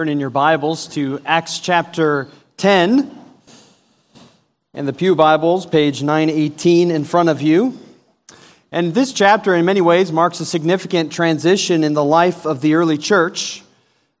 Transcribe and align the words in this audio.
Turn 0.00 0.08
in 0.08 0.18
your 0.18 0.30
Bibles 0.30 0.86
to 0.94 1.20
Acts 1.26 1.58
chapter 1.58 2.28
10 2.56 3.18
and 4.72 4.88
the 4.88 4.94
Pew 4.94 5.14
Bibles, 5.14 5.66
page 5.66 6.02
918 6.02 6.90
in 6.90 7.04
front 7.04 7.28
of 7.28 7.42
you. 7.42 7.78
And 8.72 8.94
this 8.94 9.12
chapter, 9.12 9.54
in 9.54 9.66
many 9.66 9.82
ways, 9.82 10.10
marks 10.10 10.40
a 10.40 10.46
significant 10.46 11.12
transition 11.12 11.84
in 11.84 11.92
the 11.92 12.02
life 12.02 12.46
of 12.46 12.62
the 12.62 12.76
early 12.76 12.96
church, 12.96 13.62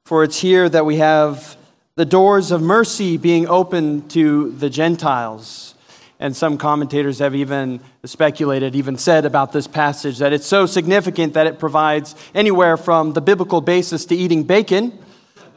for 0.04 0.22
it's 0.22 0.38
here 0.38 0.68
that 0.68 0.84
we 0.84 0.96
have 0.96 1.56
the 1.94 2.04
doors 2.04 2.50
of 2.50 2.60
mercy 2.60 3.16
being 3.16 3.48
opened 3.48 4.10
to 4.10 4.50
the 4.50 4.68
Gentiles. 4.68 5.74
And 6.18 6.36
some 6.36 6.58
commentators 6.58 7.20
have 7.20 7.34
even 7.34 7.80
speculated, 8.04 8.76
even 8.76 8.98
said 8.98 9.24
about 9.24 9.52
this 9.52 9.66
passage 9.66 10.18
that 10.18 10.34
it's 10.34 10.46
so 10.46 10.66
significant 10.66 11.32
that 11.32 11.46
it 11.46 11.58
provides 11.58 12.14
anywhere 12.34 12.76
from 12.76 13.14
the 13.14 13.22
biblical 13.22 13.62
basis 13.62 14.04
to 14.04 14.14
eating 14.14 14.42
bacon 14.42 14.98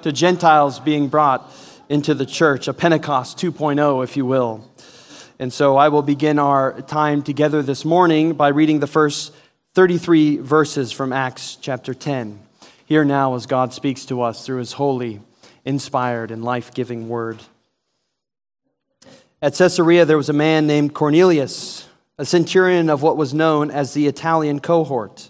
to 0.04 0.12
Gentiles 0.12 0.82
being 0.82 1.08
brought 1.08 1.50
into 1.88 2.14
the 2.14 2.26
church, 2.26 2.68
a 2.68 2.74
Pentecost 2.74 3.38
2.0, 3.38 4.04
if 4.04 4.18
you 4.18 4.26
will. 4.26 4.70
And 5.40 5.52
so 5.52 5.78
I 5.78 5.90
will 5.90 6.02
begin 6.02 6.40
our 6.40 6.82
time 6.82 7.24
together 7.24 7.62
this 7.62 7.86
morning 7.86 8.34
by 8.34 8.50
reading 8.50 8.80
the 8.80 8.88
first 8.88 9.34
33 9.76 10.38
verses 10.38 10.92
from 10.92 11.14
Acts 11.14 11.56
chapter 11.56 11.94
10. 11.94 12.38
Here 12.86 13.06
now, 13.06 13.36
as 13.36 13.46
God 13.46 13.74
speaks 13.74 14.06
to 14.08 14.22
us 14.22 14.46
through 14.46 14.60
his 14.60 14.74
holy, 14.74 15.22
inspired, 15.64 16.32
and 16.32 16.44
life 16.44 16.74
giving 16.74 17.08
word. 17.08 17.40
At 19.42 19.56
Caesarea, 19.56 20.04
there 20.04 20.18
was 20.18 20.30
a 20.30 20.34
man 20.34 20.68
named 20.68 20.94
Cornelius, 20.94 21.88
a 22.18 22.26
centurion 22.26 22.90
of 22.90 23.02
what 23.02 23.16
was 23.16 23.34
known 23.34 23.72
as 23.72 23.94
the 23.94 24.08
Italian 24.08 24.60
cohort 24.60 25.30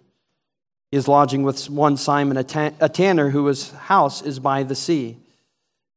Is 0.91 1.07
lodging 1.07 1.43
with 1.43 1.69
one 1.69 1.95
Simon, 1.95 2.35
a, 2.35 2.43
tanner, 2.43 3.29
whose 3.29 3.71
house 3.71 4.21
is 4.21 4.39
by 4.39 4.63
the 4.63 4.75
sea. 4.75 5.17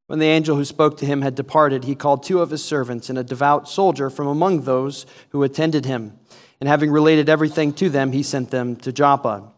When 0.07 0.21
the 0.21 0.27
angel 0.27 0.57
who 0.57 0.65
spoke 0.65 0.99
to 0.99 1.07
him 1.07 1.23
had 1.23 1.35
departed, 1.35 1.83
he 1.83 1.95
called 1.95 2.23
two 2.23 2.41
of 2.41 2.51
his 2.51 2.65
servants 2.65 3.09
and 3.09 3.19
a 3.19 3.25
devout 3.25 3.69
soldier 3.69 4.09
from 4.11 4.29
among 4.29 4.61
those 4.61 5.05
who 5.31 5.43
attended 5.43 5.85
him. 5.87 6.19
And 6.61 6.69
having 6.69 6.91
related 6.91 7.29
everything 7.29 7.73
to 7.75 7.89
them, 7.89 8.13
he 8.13 8.23
sent 8.23 8.51
them 8.51 8.77
to 8.77 8.93
Joppa. 8.93 9.51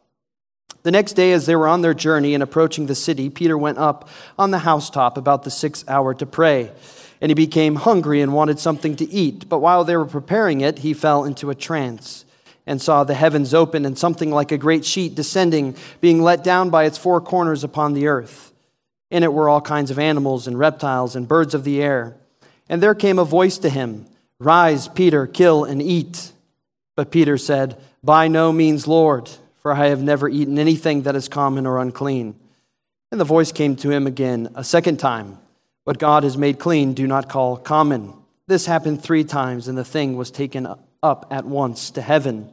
The 0.85 0.93
next 0.93 1.15
day, 1.15 1.33
as 1.33 1.47
they 1.47 1.57
were 1.57 1.69
on 1.69 1.83
their 1.83 1.95
journey 1.95 2.33
and 2.33 2.43
approaching 2.43 2.87
the 2.87 2.95
city, 2.95 3.29
Peter 3.29 3.59
went 3.59 3.77
up 3.77 4.09
on 4.39 4.53
the 4.53 4.61
housetop 4.61 5.19
about 5.19 5.43
the 5.43 5.51
sixth 5.51 5.87
hour 5.89 6.15
to 6.15 6.25
pray. 6.25 6.71
And 7.21 7.29
he 7.29 7.35
became 7.35 7.75
hungry 7.75 8.21
and 8.21 8.33
wanted 8.33 8.59
something 8.61 8.95
to 8.97 9.11
eat. 9.11 9.49
But 9.49 9.59
while 9.59 9.85
they 9.85 9.97
were 9.97 10.07
preparing 10.07 10.61
it, 10.61 10.79
he 10.79 10.95
fell 10.95 11.25
into 11.25 11.51
a 11.51 11.55
trance 11.55 12.26
and 12.67 12.83
saw 12.83 13.05
the 13.05 13.15
heavens 13.15 13.55
open 13.55 13.87
and 13.87 13.97
something 13.97 14.31
like 14.31 14.53
a 14.53 14.59
great 14.59 14.85
sheet 14.85 15.15
descending, 15.15 15.77
being 16.01 16.21
let 16.21 16.43
down 16.43 16.71
by 16.71 16.85
its 16.85 16.99
four 16.99 17.21
corners 17.21 17.63
upon 17.63 17.93
the 17.93 18.09
earth. 18.09 18.53
In 19.11 19.23
it 19.23 19.33
were 19.33 19.49
all 19.49 19.61
kinds 19.61 19.91
of 19.91 19.99
animals 19.99 20.47
and 20.47 20.59
reptiles 20.59 21.15
and 21.15 21.29
birds 21.29 21.55
of 21.55 21.65
the 21.65 21.81
air. 21.81 22.17
And 22.69 22.83
there 22.83 22.95
came 22.95 23.19
a 23.19 23.25
voice 23.25 23.59
to 23.59 23.71
him 23.71 24.07
Rise, 24.39 24.89
Peter, 24.89 25.27
kill 25.27 25.65
and 25.65 25.81
eat. 25.81 26.33
But 26.97 27.11
Peter 27.11 27.39
said, 27.39 27.81
By 28.03 28.29
no 28.29 28.53
means, 28.53 28.87
Lord, 28.87 29.31
for 29.61 29.73
I 29.73 29.87
have 29.87 30.03
never 30.03 30.29
eaten 30.29 30.59
anything 30.59 31.03
that 31.03 31.17
is 31.17 31.29
common 31.29 31.67
or 31.67 31.79
unclean. 31.79 32.35
And 33.11 33.21
the 33.21 33.25
voice 33.25 33.53
came 33.53 33.77
to 33.77 33.91
him 33.91 34.07
again 34.07 34.51
a 34.55 34.65
second 34.65 34.99
time 34.99 35.39
What 35.85 35.99
God 35.99 36.25
has 36.25 36.37
made 36.37 36.59
clean, 36.59 36.95
do 36.95 37.07
not 37.07 37.29
call 37.29 37.57
common. 37.57 38.13
This 38.49 38.67
happened 38.67 39.03
three 39.03 39.25
times, 39.25 39.69
and 39.69 39.79
the 39.79 39.85
thing 39.85 40.17
was 40.17 40.31
taken 40.31 40.69
up 41.03 41.27
at 41.31 41.45
once 41.45 41.91
to 41.93 42.03
heaven. 42.03 42.53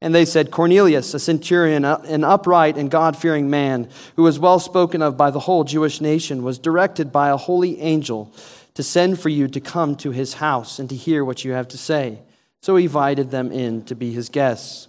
And 0.00 0.14
they 0.14 0.24
said, 0.24 0.52
Cornelius, 0.52 1.12
a 1.14 1.18
centurion, 1.18 1.84
an 1.84 2.22
upright 2.22 2.76
and 2.76 2.90
God 2.90 3.16
fearing 3.16 3.50
man, 3.50 3.88
who 4.14 4.22
was 4.22 4.38
well 4.38 4.60
spoken 4.60 5.02
of 5.02 5.16
by 5.16 5.30
the 5.30 5.40
whole 5.40 5.64
Jewish 5.64 6.00
nation, 6.00 6.44
was 6.44 6.58
directed 6.58 7.10
by 7.10 7.30
a 7.30 7.36
holy 7.36 7.80
angel 7.80 8.32
to 8.74 8.82
send 8.84 9.18
for 9.18 9.28
you 9.28 9.48
to 9.48 9.60
come 9.60 9.96
to 9.96 10.12
his 10.12 10.34
house 10.34 10.78
and 10.78 10.88
to 10.88 10.94
hear 10.94 11.24
what 11.24 11.44
you 11.44 11.50
have 11.50 11.66
to 11.68 11.78
say. 11.78 12.20
So 12.62 12.76
he 12.76 12.84
invited 12.84 13.32
them 13.32 13.50
in 13.50 13.84
to 13.86 13.96
be 13.96 14.12
his 14.12 14.28
guests. 14.28 14.86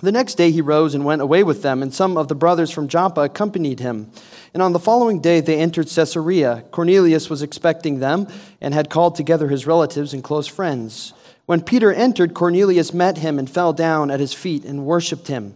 The 0.00 0.12
next 0.12 0.34
day 0.34 0.50
he 0.50 0.60
rose 0.60 0.94
and 0.94 1.04
went 1.04 1.22
away 1.22 1.42
with 1.44 1.62
them, 1.62 1.82
and 1.82 1.94
some 1.94 2.16
of 2.16 2.28
the 2.28 2.34
brothers 2.34 2.70
from 2.70 2.88
Joppa 2.88 3.22
accompanied 3.22 3.80
him. 3.80 4.10
And 4.52 4.62
on 4.62 4.72
the 4.72 4.78
following 4.78 5.20
day 5.20 5.40
they 5.40 5.58
entered 5.58 5.88
Caesarea. 5.88 6.64
Cornelius 6.70 7.30
was 7.30 7.42
expecting 7.42 7.98
them 7.98 8.28
and 8.60 8.74
had 8.74 8.90
called 8.90 9.14
together 9.14 9.48
his 9.48 9.66
relatives 9.66 10.12
and 10.12 10.22
close 10.22 10.46
friends. 10.46 11.14
When 11.46 11.60
Peter 11.60 11.92
entered, 11.92 12.34
Cornelius 12.34 12.94
met 12.94 13.18
him 13.18 13.38
and 13.38 13.48
fell 13.48 13.72
down 13.72 14.10
at 14.10 14.20
his 14.20 14.32
feet 14.32 14.64
and 14.64 14.86
worshipped 14.86 15.28
him. 15.28 15.54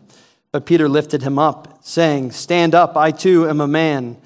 But 0.53 0.67
Peter 0.67 0.89
lifted 0.89 1.23
him 1.23 1.39
up, 1.39 1.79
saying, 1.83 2.33
Stand 2.33 2.75
up, 2.75 2.97
I 2.97 3.11
too 3.11 3.49
am 3.49 3.61
a 3.61 3.69
man. 3.69 4.17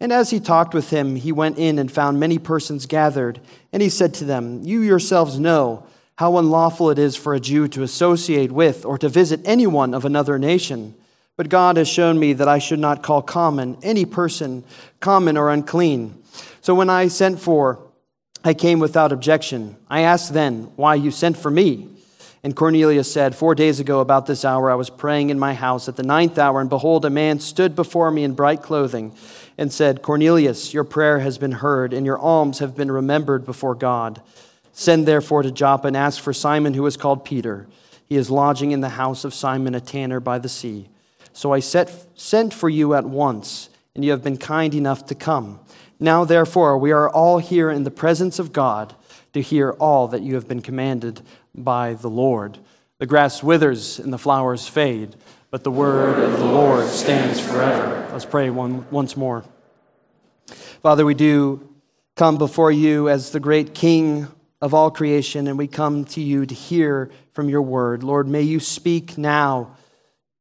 And 0.00 0.12
as 0.12 0.30
he 0.30 0.40
talked 0.40 0.74
with 0.74 0.90
him, 0.90 1.16
he 1.16 1.32
went 1.32 1.58
in 1.58 1.78
and 1.78 1.90
found 1.90 2.18
many 2.18 2.38
persons 2.38 2.86
gathered. 2.86 3.40
And 3.72 3.82
he 3.82 3.88
said 3.88 4.14
to 4.14 4.24
them, 4.24 4.62
You 4.64 4.80
yourselves 4.80 5.38
know 5.38 5.86
how 6.16 6.36
unlawful 6.36 6.90
it 6.90 6.98
is 6.98 7.16
for 7.16 7.34
a 7.34 7.40
Jew 7.40 7.68
to 7.68 7.82
associate 7.82 8.52
with 8.52 8.84
or 8.84 8.98
to 8.98 9.08
visit 9.08 9.40
anyone 9.44 9.94
of 9.94 10.04
another 10.04 10.38
nation. 10.38 10.94
But 11.36 11.48
God 11.48 11.76
has 11.76 11.88
shown 11.88 12.18
me 12.18 12.32
that 12.34 12.48
I 12.48 12.58
should 12.58 12.78
not 12.78 13.02
call 13.02 13.22
common 13.22 13.78
any 13.82 14.04
person 14.04 14.64
common 15.00 15.36
or 15.36 15.50
unclean. 15.50 16.22
So 16.60 16.74
when 16.74 16.88
I 16.90 17.08
sent 17.08 17.40
for 17.40 17.83
I 18.46 18.52
came 18.52 18.78
without 18.78 19.10
objection. 19.10 19.76
I 19.88 20.02
asked 20.02 20.34
then 20.34 20.64
why 20.76 20.96
you 20.96 21.10
sent 21.10 21.38
for 21.38 21.50
me. 21.50 21.88
And 22.42 22.54
Cornelius 22.54 23.10
said, 23.10 23.34
Four 23.34 23.54
days 23.54 23.80
ago, 23.80 24.00
about 24.00 24.26
this 24.26 24.44
hour, 24.44 24.70
I 24.70 24.74
was 24.74 24.90
praying 24.90 25.30
in 25.30 25.38
my 25.38 25.54
house 25.54 25.88
at 25.88 25.96
the 25.96 26.02
ninth 26.02 26.38
hour, 26.38 26.60
and 26.60 26.68
behold, 26.68 27.06
a 27.06 27.10
man 27.10 27.40
stood 27.40 27.74
before 27.74 28.10
me 28.10 28.22
in 28.22 28.34
bright 28.34 28.60
clothing 28.60 29.16
and 29.56 29.72
said, 29.72 30.02
Cornelius, 30.02 30.74
your 30.74 30.84
prayer 30.84 31.20
has 31.20 31.38
been 31.38 31.52
heard, 31.52 31.94
and 31.94 32.04
your 32.04 32.18
alms 32.18 32.58
have 32.58 32.76
been 32.76 32.92
remembered 32.92 33.46
before 33.46 33.74
God. 33.74 34.20
Send 34.74 35.06
therefore 35.06 35.42
to 35.42 35.50
Joppa 35.50 35.86
and 35.86 35.96
ask 35.96 36.20
for 36.20 36.34
Simon, 36.34 36.74
who 36.74 36.84
is 36.84 36.98
called 36.98 37.24
Peter. 37.24 37.66
He 38.10 38.16
is 38.16 38.30
lodging 38.30 38.72
in 38.72 38.82
the 38.82 38.90
house 38.90 39.24
of 39.24 39.32
Simon, 39.32 39.74
a 39.74 39.80
tanner 39.80 40.20
by 40.20 40.38
the 40.38 40.50
sea. 40.50 40.90
So 41.32 41.52
I 41.52 41.60
set, 41.60 41.90
sent 42.14 42.52
for 42.52 42.68
you 42.68 42.92
at 42.92 43.06
once, 43.06 43.70
and 43.94 44.04
you 44.04 44.10
have 44.10 44.22
been 44.22 44.36
kind 44.36 44.74
enough 44.74 45.06
to 45.06 45.14
come. 45.14 45.60
Now, 46.00 46.24
therefore, 46.24 46.76
we 46.78 46.92
are 46.92 47.08
all 47.08 47.38
here 47.38 47.70
in 47.70 47.84
the 47.84 47.90
presence 47.90 48.38
of 48.38 48.52
God 48.52 48.94
to 49.32 49.40
hear 49.40 49.70
all 49.72 50.08
that 50.08 50.22
you 50.22 50.34
have 50.34 50.48
been 50.48 50.62
commanded 50.62 51.20
by 51.54 51.94
the 51.94 52.10
Lord. 52.10 52.58
The 52.98 53.06
grass 53.06 53.42
withers 53.42 53.98
and 53.98 54.12
the 54.12 54.18
flowers 54.18 54.68
fade, 54.68 55.16
but 55.50 55.64
the 55.64 55.70
word 55.70 56.18
of 56.18 56.38
the 56.38 56.44
Lord 56.44 56.88
stands 56.88 57.40
forever. 57.40 58.08
Let's 58.12 58.24
pray 58.24 58.50
one, 58.50 58.86
once 58.90 59.16
more. 59.16 59.44
Father, 60.82 61.04
we 61.04 61.14
do 61.14 61.68
come 62.16 62.38
before 62.38 62.70
you 62.70 63.08
as 63.08 63.30
the 63.30 63.40
great 63.40 63.74
King 63.74 64.28
of 64.60 64.74
all 64.74 64.90
creation, 64.90 65.46
and 65.46 65.58
we 65.58 65.66
come 65.66 66.04
to 66.06 66.20
you 66.20 66.46
to 66.46 66.54
hear 66.54 67.10
from 67.32 67.48
your 67.48 67.62
word. 67.62 68.02
Lord, 68.02 68.28
may 68.28 68.42
you 68.42 68.60
speak 68.60 69.18
now 69.18 69.76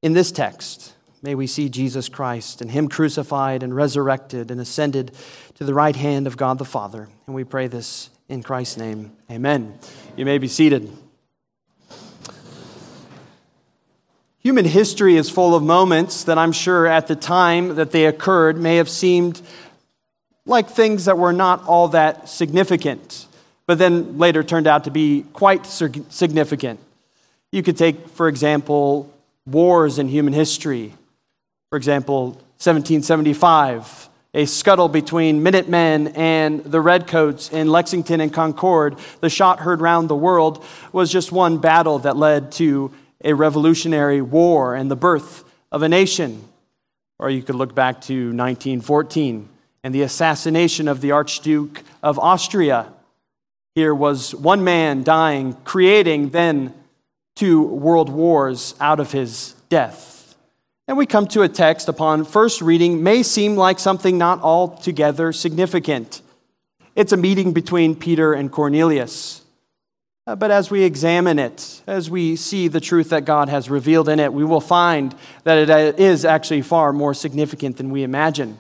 in 0.02 0.14
this 0.14 0.32
text. 0.32 0.93
May 1.24 1.36
we 1.36 1.48
see 1.48 1.70
Jesus 1.70 2.10
Christ 2.10 2.62
and 2.62 2.70
Him 2.70 2.90
crucified 2.90 3.64
and 3.64 3.74
resurrected 3.74 4.52
and 4.52 4.60
ascended 4.60 5.14
to 5.56 5.64
the 5.64 5.74
right 5.74 5.96
hand 5.96 6.28
of 6.28 6.36
God 6.36 6.58
the 6.58 6.66
Father. 6.66 7.08
And 7.26 7.34
we 7.34 7.46
pray 7.46 7.68
this 7.68 8.10
in 8.28 8.44
Christ's 8.44 8.76
name. 8.76 9.16
Amen. 9.32 9.80
You 10.18 10.26
may 10.26 10.38
be 10.38 10.50
seated. 10.50 10.92
Human 14.40 14.66
history 14.66 15.16
is 15.16 15.30
full 15.30 15.56
of 15.56 15.64
moments 15.64 16.26
that 16.26 16.38
I'm 16.38 16.52
sure 16.52 16.86
at 16.86 17.08
the 17.08 17.16
time 17.16 17.76
that 17.76 17.92
they 17.92 18.06
occurred 18.06 18.58
may 18.58 18.76
have 18.76 18.90
seemed 18.90 19.42
like 20.46 20.70
things 20.70 21.06
that 21.06 21.18
were 21.18 21.32
not 21.32 21.66
all 21.66 21.88
that 21.90 22.28
significant, 22.28 23.28
but 23.66 23.78
then 23.78 24.18
later 24.18 24.44
turned 24.44 24.68
out 24.68 24.84
to 24.84 24.92
be 24.92 25.24
quite 25.32 25.66
significant. 25.66 26.82
You 27.54 27.64
could 27.64 27.78
take, 27.78 28.10
for 28.10 28.28
example, 28.28 29.10
wars 29.46 29.98
in 30.00 30.10
human 30.10 30.34
history. 30.34 30.94
For 31.74 31.78
example, 31.78 32.26
1775, 32.62 34.08
a 34.36 34.46
scuttle 34.46 34.88
between 34.88 35.42
Minutemen 35.42 36.10
and 36.10 36.64
the 36.64 36.80
Redcoats 36.80 37.52
in 37.52 37.68
Lexington 37.68 38.22
and 38.22 38.32
Concord, 38.32 39.00
the 39.22 39.30
shot 39.32 39.60
heard 39.60 39.82
round 39.82 40.08
the 40.08 40.16
world, 40.16 40.64
was 40.92 41.12
just 41.12 41.32
one 41.32 41.58
battle 41.58 41.98
that 41.98 42.16
led 42.16 42.52
to 42.52 42.94
a 43.24 43.34
revolutionary 43.34 44.22
war 44.22 44.76
and 44.76 44.92
the 44.92 44.96
birth 44.96 45.44
of 45.72 45.82
a 45.82 45.90
nation. 45.90 46.48
Or 47.18 47.32
you 47.32 47.42
could 47.42 47.56
look 47.56 47.74
back 47.74 48.02
to 48.02 48.28
1914 48.28 49.50
and 49.84 49.96
the 49.96 50.04
assassination 50.04 50.88
of 50.88 51.02
the 51.02 51.10
Archduke 51.10 51.82
of 52.04 52.20
Austria. 52.20 52.94
Here 53.74 53.96
was 53.96 54.36
one 54.36 54.64
man 54.64 55.02
dying, 55.02 55.56
creating 55.64 56.30
then 56.30 56.72
two 57.36 57.64
world 57.64 58.10
wars 58.10 58.76
out 58.80 59.00
of 59.00 59.12
his 59.12 59.56
death. 59.70 60.13
And 60.88 60.98
we 60.98 61.06
come 61.06 61.28
to 61.28 61.44
a 61.44 61.50
text 61.50 61.88
upon 61.88 62.26
first 62.26 62.62
reading 62.62 63.04
may 63.04 63.24
seem 63.24 63.56
like 63.56 63.80
something 63.80 64.18
not 64.18 64.42
altogether 64.42 65.32
significant. 65.32 66.22
It's 66.94 67.14
a 67.14 67.18
meeting 67.18 67.54
between 67.54 67.96
Peter 67.96 68.34
and 68.34 68.52
Cornelius. 68.52 69.44
Uh, 70.28 70.36
but 70.36 70.52
as 70.52 70.70
we 70.70 70.84
examine 70.84 71.40
it, 71.40 71.82
as 71.88 72.10
we 72.10 72.36
see 72.36 72.68
the 72.68 72.82
truth 72.82 73.10
that 73.10 73.24
God 73.24 73.48
has 73.48 73.70
revealed 73.70 74.10
in 74.10 74.20
it, 74.20 74.34
we 74.34 74.44
will 74.44 74.62
find 74.62 75.16
that 75.46 75.70
it 75.70 76.26
uh, 76.26 76.28
actually 76.28 76.62
far 76.62 76.92
more 76.92 77.14
significant 77.14 77.78
than 77.78 77.90
we 77.90 78.04
imagine. 78.04 78.58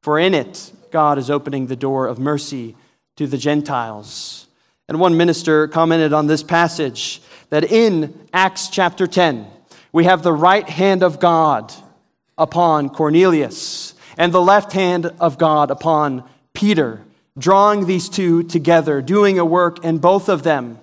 For 0.00 0.18
in 0.18 0.32
it, 0.32 0.72
God 0.92 1.18
is 1.18 1.28
opening 1.28 1.66
the 1.66 1.76
door 1.76 2.06
of 2.06 2.20
mercy 2.20 2.76
to 3.16 3.26
the 3.26 3.38
Gentiles. 3.38 4.46
And 4.88 5.00
one 5.00 5.16
minister 5.16 5.66
commented 5.66 6.12
on 6.12 6.28
this 6.28 6.42
passage 6.42 7.20
that 7.50 7.64
in 7.64 8.28
Acts 8.32 8.68
chapter 8.68 9.06
10, 9.06 9.46
we 9.94 10.04
have 10.04 10.24
the 10.24 10.32
right 10.32 10.68
hand 10.68 11.04
of 11.04 11.20
God 11.20 11.72
upon 12.36 12.90
Cornelius 12.90 13.94
and 14.18 14.32
the 14.32 14.42
left 14.42 14.72
hand 14.72 15.06
of 15.20 15.38
God 15.38 15.70
upon 15.70 16.28
Peter, 16.52 17.00
drawing 17.38 17.86
these 17.86 18.08
two 18.08 18.42
together, 18.42 19.00
doing 19.00 19.38
a 19.38 19.44
work 19.44 19.84
in 19.84 19.98
both 19.98 20.28
of 20.28 20.42
them, 20.42 20.80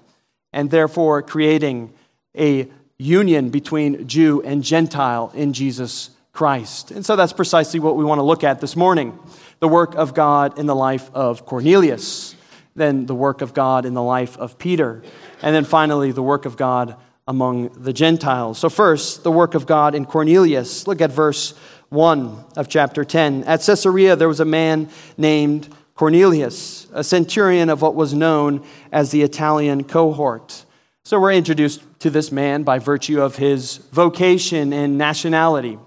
and 0.53 0.71
therefore 0.71 1.21
creating 1.21 1.93
a 2.37 2.69
union 2.97 3.49
between 3.49 4.07
Jew 4.07 4.41
and 4.43 4.63
Gentile 4.63 5.29
in 5.35 5.51
Jesus 5.51 6.11
Christ. 6.31 6.91
And 6.91 7.05
so 7.05 7.17
that's 7.17 7.33
precisely 7.33 7.81
what 7.81 7.97
we 7.97 8.05
want 8.05 8.19
to 8.19 8.23
look 8.23 8.45
at 8.45 8.61
this 8.61 8.77
morning 8.77 9.19
the 9.59 9.67
work 9.67 9.93
of 9.95 10.13
God 10.13 10.57
in 10.57 10.67
the 10.67 10.75
life 10.75 11.11
of 11.13 11.45
Cornelius, 11.45 12.33
then 12.77 13.07
the 13.07 13.15
work 13.15 13.41
of 13.41 13.53
God 13.53 13.85
in 13.85 13.93
the 13.93 14.01
life 14.01 14.37
of 14.37 14.57
Peter, 14.57 15.03
and 15.41 15.53
then 15.53 15.65
finally 15.65 16.13
the 16.13 16.23
work 16.23 16.45
of 16.45 16.55
God 16.55 16.95
among 17.27 17.69
the 17.69 17.93
Gentiles. 17.93 18.59
So, 18.59 18.69
first, 18.69 19.23
the 19.23 19.31
work 19.31 19.55
of 19.55 19.65
God 19.65 19.95
in 19.95 20.05
Cornelius. 20.05 20.87
Look 20.87 21.01
at 21.01 21.11
verse 21.11 21.53
1 21.89 22.45
of 22.57 22.67
chapter 22.67 23.03
10. 23.03 23.43
At 23.43 23.61
Caesarea, 23.61 24.15
there 24.15 24.27
was 24.27 24.39
a 24.39 24.45
man 24.45 24.89
named 25.17 25.69
Cornelius, 25.95 26.87
a 26.93 27.03
centurion 27.03 27.69
of 27.69 27.81
what 27.81 27.95
was 27.95 28.13
known 28.13 28.65
as 28.91 29.11
the 29.11 29.21
Italian 29.21 29.83
cohort. 29.83 30.65
So, 31.03 31.19
we're 31.19 31.33
introduced 31.33 31.81
to 31.99 32.09
this 32.09 32.31
man 32.31 32.63
by 32.63 32.79
virtue 32.79 33.21
of 33.21 33.35
his 33.35 33.77
vocation 33.77 34.73
and 34.73 34.97
nationality. 34.97 35.77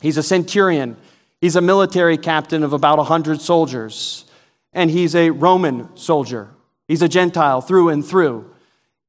He's 0.00 0.16
a 0.16 0.22
centurion, 0.22 0.96
he's 1.40 1.56
a 1.56 1.60
military 1.60 2.18
captain 2.18 2.62
of 2.62 2.72
about 2.72 2.98
100 2.98 3.40
soldiers, 3.40 4.24
and 4.72 4.90
he's 4.90 5.14
a 5.14 5.30
Roman 5.30 5.96
soldier. 5.96 6.50
He's 6.88 7.00
a 7.00 7.08
Gentile 7.08 7.60
through 7.60 7.88
and 7.88 8.04
through. 8.04 8.50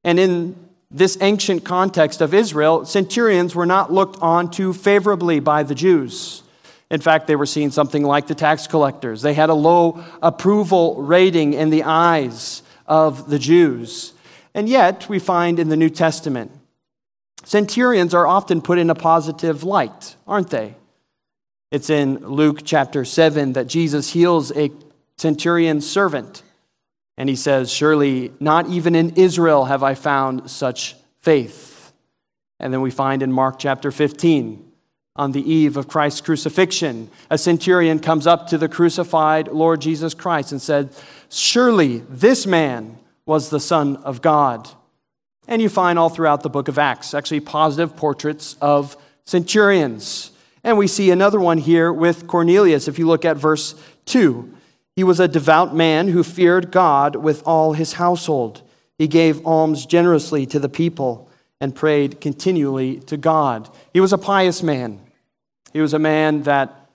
And 0.04 0.20
in 0.20 0.65
this 0.96 1.18
ancient 1.20 1.66
context 1.66 2.22
of 2.22 2.34
Israel, 2.34 2.86
centurions 2.86 3.54
were 3.54 3.66
not 3.66 3.92
looked 3.92 4.18
on 4.22 4.50
too 4.50 4.72
favorably 4.72 5.42
by 5.42 5.62
the 5.62 5.76
Jews. 5.76 6.42
In 6.90 7.02
fact, 7.02 7.28
they 7.28 7.36
were 7.36 7.46
seen 7.46 7.70
something 7.70 8.02
like 8.02 8.28
the 8.28 8.34
tax 8.34 8.66
collectors. 8.66 9.22
They 9.22 9.34
had 9.34 9.50
a 9.50 9.54
low 9.54 10.06
approval 10.22 10.96
rating 11.02 11.54
in 11.54 11.70
the 11.70 11.84
eyes 11.84 12.64
of 12.88 13.30
the 13.30 13.38
Jews. 13.38 14.14
And 14.54 14.70
yet, 14.70 15.10
we 15.10 15.20
find 15.20 15.60
in 15.60 15.68
the 15.68 15.76
New 15.76 15.90
Testament, 15.90 16.50
centurions 17.44 18.14
are 18.14 18.26
often 18.26 18.62
put 18.62 18.78
in 18.78 18.90
a 18.90 18.96
positive 18.96 19.66
light, 19.66 20.16
aren't 20.26 20.50
they? 20.50 20.76
It's 21.72 21.90
in 21.90 22.26
Luke 22.26 22.62
chapter 22.64 23.04
7 23.04 23.52
that 23.52 23.68
Jesus 23.68 24.14
heals 24.14 24.56
a 24.56 24.72
centurion's 25.18 25.86
servant 25.90 26.42
and 27.18 27.30
he 27.30 27.36
says, 27.36 27.72
Surely 27.72 28.32
not 28.40 28.68
even 28.68 28.96
in 28.96 29.12
Israel 29.12 29.66
have 29.66 29.84
I 29.84 29.94
found 29.94 30.50
such 30.50 30.96
faith. 31.22 31.94
And 32.60 32.74
then 32.74 32.82
we 32.82 32.92
find 32.92 33.22
in 33.22 33.32
Mark 33.32 33.60
chapter 33.60 33.92
15, 33.92 34.72
on 35.18 35.32
the 35.32 35.50
eve 35.50 35.78
of 35.78 35.88
Christ's 35.88 36.22
crucifixion, 36.22 37.10
a 37.30 37.38
centurion 37.38 38.00
comes 38.00 38.28
up 38.28 38.48
to 38.48 38.58
the 38.58 38.68
crucified 38.68 39.48
Lord 39.48 39.80
Jesus 39.80 40.14
Christ 40.14 40.52
and 40.52 40.62
said, 40.62 40.94
Surely 41.30 42.00
this 42.10 42.46
man 42.46 42.98
was 43.26 43.50
the 43.50 43.60
Son 43.60 43.96
of 43.98 44.22
God. 44.22 44.70
And 45.48 45.62
you 45.62 45.70
find 45.70 45.98
all 45.98 46.10
throughout 46.10 46.44
the 46.44 46.50
book 46.50 46.68
of 46.68 46.78
Acts 46.78 47.14
actually 47.14 47.40
positive 47.40 47.96
portraits 47.96 48.58
of 48.60 48.98
centurions. 49.26 50.32
And 50.64 50.78
we 50.78 50.88
see 50.88 51.12
another 51.12 51.40
one 51.40 51.60
here 51.60 51.94
with 51.94 52.28
Cornelius. 52.28 52.88
If 52.88 53.00
you 53.00 53.08
look 53.08 53.24
at 53.24 53.38
verse 53.38 53.76
2, 54.06 54.55
he 54.96 55.04
was 55.04 55.20
a 55.20 55.28
devout 55.28 55.76
man 55.76 56.08
who 56.08 56.24
feared 56.24 56.72
God 56.72 57.18
with 57.18 57.44
all 57.46 57.74
his 57.74 57.94
household. 57.94 58.62
He 58.98 59.08
gave 59.08 59.46
alms 59.46 59.86
generously 59.86 60.46
to 60.48 60.60
the 60.60 60.70
people 60.70 61.30
and 61.60 61.76
prayed 61.76 62.22
continually 62.22 63.00
to 63.02 63.18
God. 63.18 63.70
He 63.94 64.00
was 64.00 64.14
a 64.14 64.18
pious 64.18 64.64
man. 64.64 65.02
He 65.74 65.82
was 65.82 65.94
a 65.94 66.00
man 66.00 66.44
that 66.44 66.90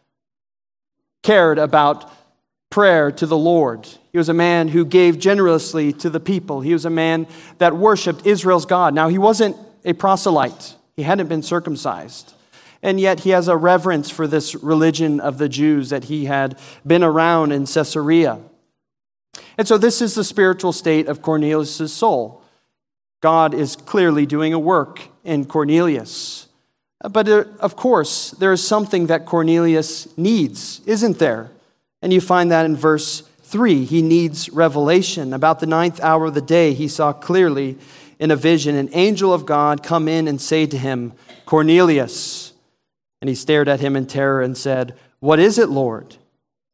cared 1.23 1.59
about 1.59 2.11
prayer 2.71 3.11
to 3.11 3.27
the 3.27 3.37
Lord. 3.37 3.87
He 4.13 4.19
was 4.19 4.31
a 4.31 4.35
man 4.35 4.69
who 4.69 4.87
gave 4.87 5.19
generously 5.19 5.93
to 5.95 6.09
the 6.09 6.21
people. 6.21 6.63
He 6.63 6.73
was 6.73 6.87
a 6.87 6.91
man 6.91 7.27
that 7.59 7.77
worshiped 7.77 8.25
Israel's 8.25 8.65
God. 8.65 8.95
Now, 8.95 9.09
he 9.09 9.19
wasn't 9.19 9.57
a 9.85 9.93
proselyte, 9.93 10.75
he 10.97 11.03
hadn't 11.03 11.29
been 11.29 11.43
circumcised 11.43 12.35
and 12.83 12.99
yet 12.99 13.21
he 13.21 13.31
has 13.31 13.49
a 13.49 13.57
reverence 13.57 14.11
for 14.11 14.27
this 14.27 14.55
religion 14.55 15.21
of 15.21 15.39
the 15.39 15.49
Jews 15.49 15.91
that 15.91 16.05
he 16.05 16.25
had 16.25 16.59
been 16.87 17.03
around 17.03 17.53
in 17.53 17.67
Caesarea. 17.67 18.39
And 19.57 19.69
so, 19.69 19.79
this 19.79 20.01
is 20.01 20.15
the 20.15 20.25
spiritual 20.25 20.73
state 20.73 21.07
of 21.07 21.23
Cornelius' 21.23 21.93
soul. 21.93 22.43
God 23.21 23.55
is 23.55 23.77
clearly 23.77 24.27
doing 24.27 24.53
a 24.53 24.59
work 24.59 25.03
in 25.25 25.45
Cornelius. 25.45 26.49
But 27.03 27.29
uh, 27.29 27.45
of 27.61 27.77
course, 27.77 28.31
there 28.33 28.53
is 28.53 28.67
something 28.67 29.07
that 29.07 29.27
Cornelius 29.27 30.17
needs, 30.19 30.81
isn't 30.87 31.19
there? 31.19 31.51
And 32.03 32.13
you 32.13 32.21
find 32.21 32.51
that 32.51 32.67
in 32.67 32.77
verse 32.77 33.23
3. 33.45 33.85
He 33.85 34.03
needs 34.03 34.49
revelation. 34.51 35.33
About 35.33 35.61
the 35.61 35.67
ninth 35.67 36.01
hour 36.01 36.27
of 36.27 36.35
the 36.35 36.41
day, 36.41 36.73
he 36.73 36.89
saw 36.89 37.13
clearly 37.13 37.79
in 38.19 38.31
a 38.31 38.37
vision 38.37 38.75
an 38.77 38.91
angel 38.93 39.33
of 39.33 39.47
God 39.47 39.83
come 39.83 40.09
in 40.09 40.29
and 40.29 40.41
say 40.41 40.67
to 40.67 40.79
him, 40.79 41.13
Cornelius. 41.47 42.50
And 43.21 43.29
he 43.29 43.35
stared 43.35 43.69
at 43.69 43.81
him 43.81 43.97
in 43.97 44.07
terror 44.07 44.41
and 44.41 44.57
said, 44.57 44.95
What 45.21 45.39
is 45.39 45.59
it, 45.59 45.69
Lord? 45.69 46.17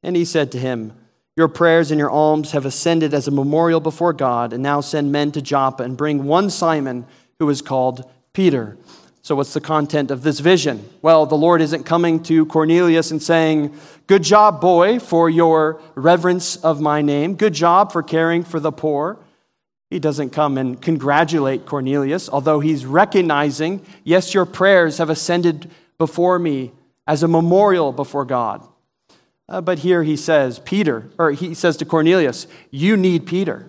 And 0.03 0.15
he 0.15 0.25
said 0.25 0.53
to 0.53 0.59
him, 0.59 0.93
Your 1.37 1.49
prayers 1.49 1.91
and 1.91 1.99
your 1.99 2.11
alms 2.11 2.53
have 2.53 2.65
ascended 2.65 3.13
as 3.13 3.27
a 3.27 3.33
memorial 3.33 3.81
before 3.81 4.13
God, 4.13 4.53
and 4.53 4.63
now 4.63 4.81
send 4.81 5.11
men 5.11 5.33
to 5.33 5.43
Joppa 5.43 5.83
and 5.83 5.97
bring 5.97 6.25
one 6.25 6.51
Simon 6.51 7.07
who 7.39 7.49
is 7.51 7.63
called 7.63 8.09
Peter. 8.33 8.77
So, 9.23 9.35
what's 9.35 9.55
the 9.55 9.61
content 9.61 10.13
of 10.13 10.23
this 10.23 10.39
vision? 10.39 10.89
Well, 11.03 11.27
the 11.27 11.35
Lord 11.35 11.61
isn't 11.61 11.83
coming 11.83 12.23
to 12.25 12.47
Cornelius 12.47 13.11
and 13.11 13.21
saying, 13.21 13.77
Good 14.07 14.23
job, 14.23 14.61
boy, 14.61 15.01
for 15.01 15.29
your 15.29 15.81
reverence 15.97 16.55
of 16.55 16.81
my 16.81 17.03
name. 17.03 17.35
Good 17.35 17.55
job 17.55 17.91
for 17.91 18.05
caring 18.05 18.45
for 18.45 18.61
the 18.61 18.71
poor. 18.71 19.19
He 19.91 19.99
doesn't 19.99 20.31
come 20.31 20.59
and 20.59 20.81
congratulate 20.81 21.67
Cornelius, 21.67 22.29
although 22.29 22.61
he's 22.61 22.87
recognizing, 22.87 23.85
yes, 24.05 24.33
your 24.33 24.45
prayers 24.45 24.99
have 24.99 25.11
ascended 25.11 25.71
before 25.99 26.39
me 26.39 26.73
as 27.07 27.23
a 27.23 27.29
memorial 27.29 27.93
before 27.93 28.25
God. 28.25 28.67
Uh, 29.49 29.61
but 29.61 29.81
here 29.81 30.03
he 30.03 30.17
says, 30.17 30.59
Peter, 30.59 31.09
or 31.19 31.31
he 31.31 31.55
says 31.55 31.77
to 31.77 31.85
Cornelius, 31.85 32.47
You 32.71 32.97
need 32.97 33.27
Peter. 33.27 33.69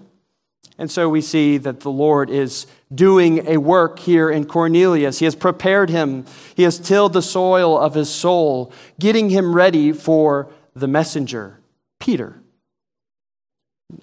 And 0.79 0.91
so 0.91 1.09
we 1.09 1.21
see 1.21 1.57
that 1.57 1.79
the 1.79 1.91
Lord 1.91 2.29
is 2.29 2.67
doing 2.93 3.47
a 3.47 3.57
work 3.57 3.99
here 3.99 4.29
in 4.29 4.45
Cornelius. 4.45 5.19
He 5.19 5.25
has 5.25 5.35
prepared 5.35 5.89
him, 5.89 6.25
he 6.55 6.63
has 6.63 6.79
tilled 6.79 7.13
the 7.13 7.21
soil 7.21 7.77
of 7.77 7.93
his 7.93 8.09
soul, 8.09 8.71
getting 8.99 9.29
him 9.29 9.55
ready 9.55 9.91
for 9.91 10.51
the 10.75 10.87
messenger, 10.87 11.59
Peter. 11.99 12.39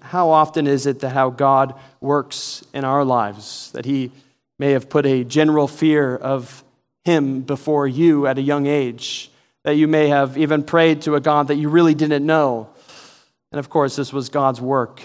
How 0.00 0.30
often 0.30 0.66
is 0.66 0.86
it 0.86 1.00
that 1.00 1.10
how 1.10 1.30
God 1.30 1.78
works 2.00 2.64
in 2.72 2.84
our 2.84 3.04
lives, 3.04 3.70
that 3.72 3.84
he 3.84 4.10
may 4.58 4.72
have 4.72 4.88
put 4.88 5.04
a 5.06 5.24
general 5.24 5.68
fear 5.68 6.16
of 6.16 6.63
him 7.04 7.42
before 7.42 7.86
you 7.86 8.26
at 8.26 8.38
a 8.38 8.42
young 8.42 8.66
age, 8.66 9.30
that 9.62 9.76
you 9.76 9.88
may 9.88 10.08
have 10.08 10.36
even 10.36 10.62
prayed 10.62 11.02
to 11.02 11.14
a 11.14 11.20
God 11.20 11.48
that 11.48 11.56
you 11.56 11.68
really 11.68 11.94
didn't 11.94 12.24
know. 12.24 12.68
And 13.52 13.58
of 13.58 13.68
course, 13.68 13.96
this 13.96 14.12
was 14.12 14.28
God's 14.28 14.60
work, 14.60 15.00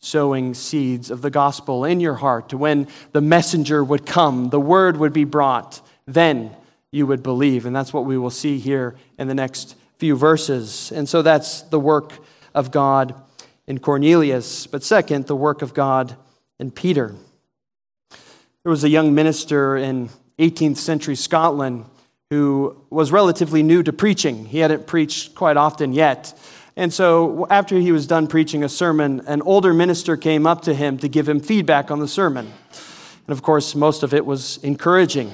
sowing 0.00 0.54
seeds 0.54 1.10
of 1.10 1.22
the 1.22 1.30
gospel 1.30 1.84
in 1.84 2.00
your 2.00 2.14
heart 2.14 2.50
to 2.50 2.58
when 2.58 2.88
the 3.12 3.20
messenger 3.20 3.84
would 3.84 4.04
come, 4.04 4.50
the 4.50 4.60
word 4.60 4.96
would 4.96 5.12
be 5.12 5.24
brought, 5.24 5.80
then 6.06 6.54
you 6.90 7.06
would 7.06 7.22
believe. 7.22 7.66
And 7.66 7.74
that's 7.74 7.92
what 7.92 8.04
we 8.04 8.18
will 8.18 8.30
see 8.30 8.58
here 8.58 8.94
in 9.18 9.28
the 9.28 9.34
next 9.34 9.76
few 9.98 10.16
verses. 10.16 10.92
And 10.92 11.08
so 11.08 11.22
that's 11.22 11.62
the 11.62 11.80
work 11.80 12.12
of 12.54 12.70
God 12.70 13.14
in 13.66 13.78
Cornelius. 13.78 14.66
But 14.66 14.82
second, 14.82 15.26
the 15.26 15.36
work 15.36 15.62
of 15.62 15.74
God 15.74 16.16
in 16.58 16.70
Peter. 16.70 17.14
There 18.10 18.70
was 18.70 18.84
a 18.84 18.88
young 18.88 19.14
minister 19.14 19.76
in 19.76 20.08
18th 20.38 20.76
century 20.76 21.16
Scotland 21.16 21.86
who 22.30 22.76
was 22.90 23.12
relatively 23.12 23.62
new 23.62 23.82
to 23.82 23.92
preaching. 23.92 24.46
He 24.46 24.58
hadn't 24.58 24.86
preached 24.86 25.34
quite 25.34 25.56
often 25.56 25.92
yet. 25.92 26.36
And 26.76 26.92
so, 26.92 27.46
after 27.50 27.78
he 27.78 27.92
was 27.92 28.06
done 28.06 28.26
preaching 28.26 28.64
a 28.64 28.68
sermon, 28.68 29.22
an 29.26 29.42
older 29.42 29.72
minister 29.72 30.16
came 30.16 30.46
up 30.46 30.62
to 30.62 30.74
him 30.74 30.98
to 30.98 31.08
give 31.08 31.28
him 31.28 31.38
feedback 31.38 31.90
on 31.90 32.00
the 32.00 32.08
sermon. 32.08 32.46
And 33.26 33.32
of 33.32 33.42
course, 33.42 33.76
most 33.76 34.02
of 34.02 34.12
it 34.12 34.26
was 34.26 34.58
encouraging. 34.64 35.32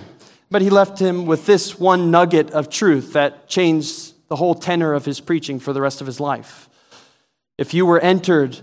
But 0.51 0.61
he 0.63 0.69
left 0.69 0.99
him 0.99 1.25
with 1.27 1.47
this 1.47 1.79
one 1.79 2.11
nugget 2.11 2.51
of 2.51 2.69
truth 2.69 3.15
that 3.15 3.49
changed 3.49 4.13
the 4.29 4.37
whole 4.37 4.55
tenor 4.55 4.93
of 4.93 5.07
his 5.07 5.21
preaching 5.21 5.59
for 5.59 5.73
the 5.73 5.81
rest 5.81 6.01
of 6.01 6.07
his 6.07 6.21
life. 6.21 6.69
If 7.57 7.73
you 7.73 7.87
were 7.87 8.01
entered 8.01 8.61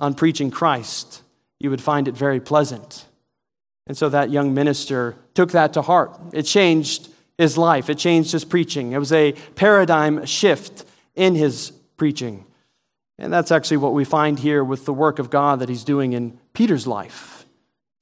on 0.00 0.14
preaching 0.14 0.50
Christ, 0.50 1.22
you 1.60 1.70
would 1.70 1.82
find 1.82 2.08
it 2.08 2.16
very 2.16 2.40
pleasant. 2.40 3.04
And 3.86 3.96
so 3.96 4.08
that 4.08 4.30
young 4.30 4.54
minister 4.54 5.16
took 5.34 5.52
that 5.52 5.74
to 5.74 5.82
heart. 5.82 6.18
It 6.32 6.42
changed 6.42 7.08
his 7.36 7.58
life, 7.58 7.90
it 7.90 7.98
changed 7.98 8.32
his 8.32 8.44
preaching. 8.44 8.92
It 8.92 8.98
was 8.98 9.12
a 9.12 9.32
paradigm 9.54 10.24
shift 10.24 10.84
in 11.14 11.34
his 11.34 11.72
preaching. 11.96 12.46
And 13.18 13.32
that's 13.32 13.52
actually 13.52 13.76
what 13.78 13.92
we 13.92 14.04
find 14.04 14.38
here 14.38 14.64
with 14.64 14.84
the 14.86 14.92
work 14.92 15.18
of 15.18 15.30
God 15.30 15.60
that 15.60 15.68
he's 15.68 15.84
doing 15.84 16.12
in 16.12 16.38
Peter's 16.52 16.86
life. 16.86 17.44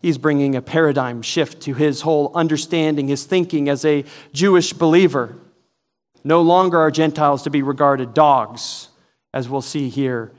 He's 0.01 0.19
bringing 0.19 0.57
a 0.57 0.63
paradigm 0.63 1.23
shift 1.23 1.63
to 1.63 1.75
his 1.75 2.01
whole 2.01 2.33
understanding, 2.35 3.09
his 3.09 3.25
thinking 3.25 3.69
as 3.69 3.85
a 3.85 4.05
Jewish 4.33 4.73
believer. 4.73 5.37
No 6.25 6.43
longer 6.43 6.79
are 6.79 6.91
Gentiles 6.91 7.43
to 7.43 7.51
be 7.51 7.63
regarded 7.63 8.15
dogs, 8.15 8.89
as 9.33 9.49
we'll 9.49 9.63
see 9.63 9.89
here 9.89 10.33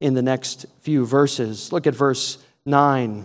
in 0.00 0.14
the 0.14 0.22
next 0.22 0.66
few 0.80 1.04
verses. 1.04 1.72
Look 1.72 1.86
at 1.86 1.94
verse 1.94 2.38
9. 2.66 3.24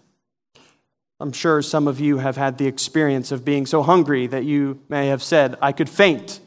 I'm 1.21 1.31
sure 1.31 1.61
some 1.61 1.87
of 1.87 1.99
you 1.99 2.17
have 2.17 2.35
had 2.35 2.57
the 2.57 2.65
experience 2.65 3.31
of 3.31 3.45
being 3.45 3.67
so 3.67 3.83
hungry 3.83 4.25
that 4.25 4.43
you 4.43 4.81
may 4.89 5.07
have 5.09 5.21
said, 5.21 5.55
I 5.61 5.71
could 5.71 5.87
faint. 5.87 6.39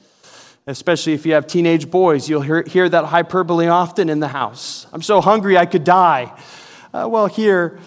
Especially 0.66 1.12
if 1.12 1.24
you 1.24 1.34
have 1.34 1.46
teenage 1.46 1.88
boys, 1.92 2.28
you'll 2.28 2.40
hear, 2.40 2.64
hear 2.64 2.88
that 2.88 3.04
hyperbole 3.04 3.68
often 3.68 4.08
in 4.08 4.18
the 4.18 4.26
house. 4.26 4.88
I'm 4.92 5.02
so 5.02 5.20
hungry 5.20 5.56
I 5.56 5.66
could 5.66 5.84
die. 5.84 6.36
Uh, 6.92 7.06
well, 7.08 7.28
here, 7.28 7.78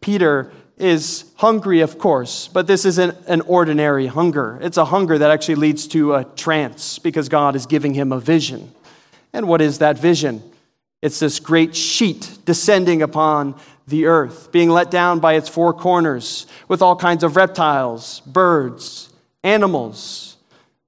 Peter 0.00 0.52
is 0.78 1.24
hungry, 1.34 1.80
of 1.80 1.98
course, 1.98 2.46
but 2.46 2.68
this 2.68 2.84
isn't 2.84 3.16
an 3.26 3.40
ordinary 3.40 4.06
hunger. 4.06 4.60
It's 4.62 4.76
a 4.76 4.84
hunger 4.84 5.18
that 5.18 5.32
actually 5.32 5.56
leads 5.56 5.88
to 5.88 6.14
a 6.14 6.24
trance 6.36 7.00
because 7.00 7.28
God 7.28 7.56
is 7.56 7.66
giving 7.66 7.94
him 7.94 8.12
a 8.12 8.20
vision. 8.20 8.72
And 9.32 9.48
what 9.48 9.60
is 9.60 9.78
that 9.78 9.98
vision? 9.98 10.44
It's 11.02 11.18
this 11.18 11.40
great 11.40 11.74
sheet 11.74 12.38
descending 12.44 13.02
upon 13.02 13.56
the 13.86 14.06
earth, 14.06 14.50
being 14.52 14.68
let 14.68 14.90
down 14.90 15.20
by 15.20 15.34
its 15.34 15.48
four 15.48 15.72
corners 15.72 16.46
with 16.68 16.82
all 16.82 16.96
kinds 16.96 17.22
of 17.22 17.36
reptiles, 17.36 18.20
birds, 18.20 19.12
animals. 19.44 20.36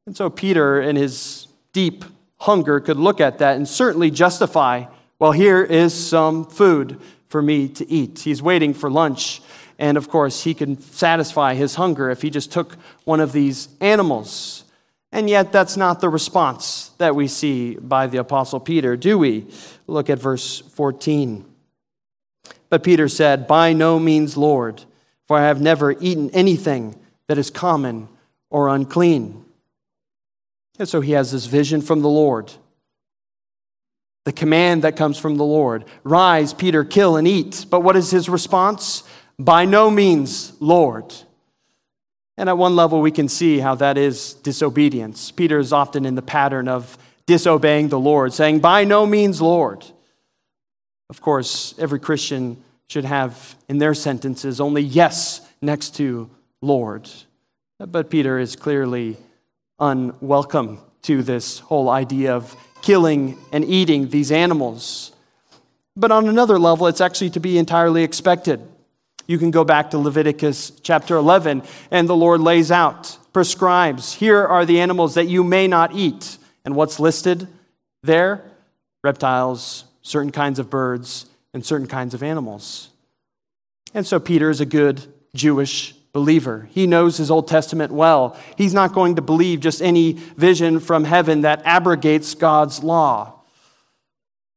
And 0.07 0.17
so 0.17 0.31
Peter, 0.31 0.81
in 0.81 0.97
his 0.97 1.47
deep 1.73 2.05
hunger, 2.38 2.81
could 2.81 2.97
look 2.97 3.21
at 3.21 3.38
that 3.38 3.57
and 3.57 3.69
certainly 3.69 4.11
justify 4.11 4.87
well, 5.21 5.33
here 5.33 5.64
is 5.64 5.93
some 5.95 6.45
food 6.45 7.00
for 7.28 7.43
me 7.43 7.69
to 7.71 7.90
eat. 7.90 8.21
He's 8.21 8.40
waiting 8.40 8.73
for 8.73 8.88
lunch. 8.88 9.43
And 9.76 9.97
of 9.97 10.09
course, 10.09 10.45
he 10.45 10.55
can 10.55 10.78
satisfy 10.81 11.55
his 11.55 11.75
hunger 11.75 12.09
if 12.11 12.23
he 12.23 12.31
just 12.31 12.52
took 12.52 12.76
one 13.05 13.19
of 13.19 13.33
these 13.33 13.69
animals. 13.81 14.64
And 15.11 15.28
yet, 15.28 15.50
that's 15.50 15.76
not 15.76 16.00
the 16.00 16.09
response 16.09 16.90
that 16.99 17.17
we 17.17 17.26
see 17.26 17.75
by 17.75 18.07
the 18.07 18.19
Apostle 18.19 18.61
Peter, 18.61 18.97
do 18.97 19.19
we? 19.19 19.47
Look 19.88 20.09
at 20.09 20.21
verse 20.21 20.61
14. 20.61 21.45
But 22.70 22.82
Peter 22.82 23.08
said, 23.08 23.46
By 23.46 23.72
no 23.72 23.98
means, 23.98 24.37
Lord, 24.37 24.84
for 25.26 25.37
I 25.37 25.46
have 25.46 25.60
never 25.60 25.92
eaten 25.92 26.30
anything 26.30 26.98
that 27.26 27.38
is 27.38 27.50
common 27.50 28.08
or 28.50 28.68
unclean. 28.68 29.44
And 30.78 30.88
so 30.88 31.00
he 31.00 31.12
has 31.12 31.32
this 31.32 31.46
vision 31.46 31.82
from 31.82 32.02
the 32.02 32.08
Lord. 32.08 32.52
The 34.25 34.32
command 34.32 34.82
that 34.82 34.96
comes 34.96 35.18
from 35.18 35.37
the 35.37 35.44
Lord 35.44 35.84
Rise, 36.04 36.52
Peter, 36.52 36.84
kill 36.84 37.16
and 37.16 37.26
eat. 37.26 37.66
But 37.70 37.80
what 37.80 37.96
is 37.96 38.10
his 38.10 38.28
response? 38.28 39.02
By 39.38 39.64
no 39.64 39.90
means, 39.90 40.52
Lord. 40.60 41.14
And 42.37 42.48
at 42.48 42.58
one 42.58 42.76
level, 42.76 43.00
we 43.00 43.10
can 43.10 43.28
see 43.28 43.58
how 43.58 43.75
that 43.76 43.98
is 43.98 44.34
disobedience. 44.34 45.30
Peter 45.30 45.58
is 45.58 45.72
often 45.72 46.04
in 46.04 46.14
the 46.14 46.22
pattern 46.22 46.68
of 46.68 46.96
disobeying 47.26 47.88
the 47.88 47.98
Lord, 47.98 48.32
saying, 48.32 48.60
By 48.60 48.84
no 48.84 49.06
means, 49.06 49.40
Lord. 49.40 49.84
Of 51.10 51.20
course, 51.20 51.74
every 51.78 52.00
Christian 52.00 52.62
should 52.88 53.04
have 53.04 53.56
in 53.68 53.78
their 53.78 53.94
sentences 53.94 54.60
only 54.60 54.82
yes 54.82 55.40
next 55.62 55.96
to 55.96 56.28
Lord. 56.60 57.08
But 57.78 58.10
Peter 58.10 58.38
is 58.38 58.56
clearly 58.56 59.16
unwelcome 59.78 60.80
to 61.02 61.22
this 61.22 61.60
whole 61.60 61.88
idea 61.88 62.34
of 62.34 62.54
killing 62.82 63.38
and 63.52 63.64
eating 63.64 64.08
these 64.08 64.32
animals. 64.32 65.12
But 65.96 66.12
on 66.12 66.28
another 66.28 66.58
level, 66.58 66.86
it's 66.86 67.00
actually 67.00 67.30
to 67.30 67.40
be 67.40 67.58
entirely 67.58 68.02
expected. 68.02 68.60
You 69.26 69.38
can 69.38 69.50
go 69.50 69.64
back 69.64 69.90
to 69.90 69.98
Leviticus 69.98 70.72
chapter 70.82 71.16
11, 71.16 71.62
and 71.90 72.08
the 72.08 72.16
Lord 72.16 72.40
lays 72.40 72.70
out, 72.70 73.18
prescribes, 73.32 74.14
here 74.14 74.44
are 74.44 74.64
the 74.64 74.80
animals 74.80 75.14
that 75.14 75.26
you 75.26 75.44
may 75.44 75.66
not 75.66 75.94
eat. 75.94 76.38
And 76.64 76.74
what's 76.74 76.98
listed 76.98 77.46
there? 78.02 78.42
Reptiles, 79.04 79.84
certain 80.08 80.32
kinds 80.32 80.58
of 80.58 80.70
birds, 80.70 81.26
and 81.52 81.64
certain 81.64 81.86
kinds 81.86 82.14
of 82.14 82.22
animals. 82.22 82.90
And 83.94 84.06
so 84.06 84.18
Peter 84.18 84.50
is 84.50 84.60
a 84.60 84.66
good 84.66 85.02
Jewish 85.34 85.92
believer. 86.12 86.68
He 86.70 86.86
knows 86.86 87.16
his 87.16 87.30
Old 87.30 87.48
Testament 87.48 87.92
well. 87.92 88.36
He's 88.56 88.74
not 88.74 88.92
going 88.92 89.16
to 89.16 89.22
believe 89.22 89.60
just 89.60 89.82
any 89.82 90.12
vision 90.12 90.80
from 90.80 91.04
heaven 91.04 91.42
that 91.42 91.62
abrogates 91.64 92.34
God's 92.34 92.82
law. 92.82 93.40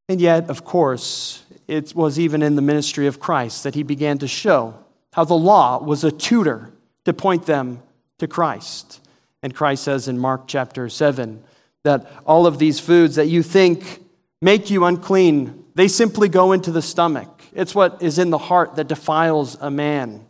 And 0.08 0.20
yet, 0.20 0.50
of 0.50 0.64
course, 0.64 1.44
it 1.68 1.96
was 1.96 2.20
even 2.20 2.42
in 2.42 2.56
the 2.56 2.62
ministry 2.62 3.08
of 3.08 3.20
Christ 3.20 3.64
that 3.64 3.76
he 3.76 3.84
began 3.84 4.18
to 4.20 4.28
show 4.28 4.76
how 5.14 5.24
the 5.24 5.34
law 5.34 5.84
was 5.84 6.04
a 6.04 6.12
tutor 6.12 6.72
to 7.06 7.14
point 7.14 7.46
them 7.46 7.82
to 8.20 8.28
Christ. 8.28 9.02
And 9.44 9.54
Christ 9.54 9.84
says 9.84 10.08
in 10.08 10.18
Mark 10.18 10.48
chapter 10.48 10.88
7 10.88 11.44
that 11.84 12.10
all 12.26 12.46
of 12.46 12.60
these 12.60 12.80
foods 12.80 13.16
that 13.16 13.28
you 13.28 13.44
think 13.44 14.01
make 14.42 14.70
you 14.70 14.86
unclean, 14.86 15.66
they 15.76 15.88
simply 15.88 16.30
go 16.30 16.52
into 16.52 16.72
the 16.72 16.82
stomach. 16.82 17.44
It's 17.54 17.76
what 17.76 18.02
is 18.02 18.18
in 18.18 18.30
the 18.30 18.38
heart 18.38 18.76
that 18.76 18.88
defiles 18.88 19.58
a 19.62 19.70
man. 19.70 20.26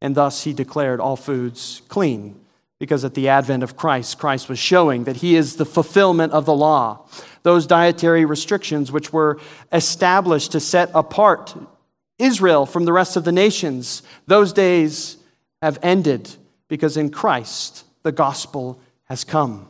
And 0.00 0.14
thus 0.14 0.44
he 0.44 0.52
declared 0.52 1.00
all 1.00 1.16
foods 1.16 1.82
clean. 1.88 2.40
Because 2.78 3.04
at 3.04 3.12
the 3.12 3.28
advent 3.28 3.62
of 3.62 3.76
Christ, 3.76 4.18
Christ 4.18 4.48
was 4.48 4.58
showing 4.58 5.04
that 5.04 5.16
he 5.16 5.36
is 5.36 5.56
the 5.56 5.66
fulfillment 5.66 6.32
of 6.32 6.46
the 6.46 6.54
law. 6.54 7.06
Those 7.42 7.66
dietary 7.66 8.24
restrictions, 8.24 8.90
which 8.90 9.12
were 9.12 9.38
established 9.70 10.52
to 10.52 10.60
set 10.60 10.90
apart 10.94 11.54
Israel 12.18 12.64
from 12.64 12.86
the 12.86 12.92
rest 12.92 13.16
of 13.16 13.24
the 13.24 13.32
nations, 13.32 14.02
those 14.26 14.54
days 14.54 15.18
have 15.60 15.78
ended 15.82 16.30
because 16.68 16.96
in 16.96 17.10
Christ 17.10 17.84
the 18.02 18.12
gospel 18.12 18.80
has 19.04 19.24
come. 19.24 19.68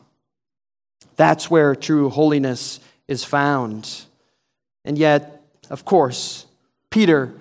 That's 1.17 1.51
where 1.51 1.75
true 1.75 2.11
holiness 2.11 2.79
is 3.11 3.25
found. 3.25 4.05
And 4.85 4.97
yet, 4.97 5.43
of 5.69 5.85
course, 5.85 6.47
Peter 6.91 7.33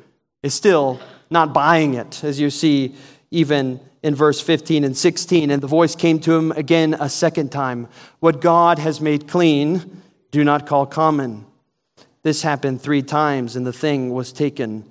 is 0.43 0.53
still 0.53 0.99
not 1.29 1.53
buying 1.53 1.93
it, 1.93 2.23
as 2.23 2.39
you 2.39 2.49
see 2.49 2.95
even 3.31 3.79
in 4.01 4.15
verse 4.15 4.41
15 4.41 4.83
and 4.83 4.97
16. 4.97 5.51
And 5.51 5.61
the 5.61 5.67
voice 5.67 5.95
came 5.95 6.19
to 6.21 6.33
him 6.33 6.51
again 6.53 6.95
a 6.99 7.09
second 7.09 7.51
time 7.51 7.87
What 8.19 8.41
God 8.41 8.79
has 8.79 8.99
made 8.99 9.27
clean, 9.27 10.01
do 10.31 10.43
not 10.43 10.65
call 10.67 10.85
common. 10.85 11.45
this 12.23 12.41
happened 12.41 12.81
three 12.81 13.03
times, 13.03 13.55
and 13.55 13.65
the 13.65 13.73
thing 13.73 14.11
was 14.11 14.33
taken 14.33 14.83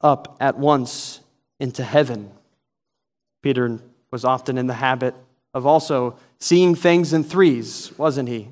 up 0.00 0.36
at 0.40 0.56
once 0.56 1.20
into 1.58 1.82
heaven. 1.82 2.30
Peter 3.42 3.80
was 4.10 4.24
often 4.24 4.56
in 4.56 4.66
the 4.66 4.74
habit 4.74 5.14
of 5.52 5.66
also 5.66 6.16
seeing 6.38 6.74
things 6.74 7.12
in 7.12 7.24
threes, 7.24 7.92
wasn't 7.98 8.28
he? 8.28 8.48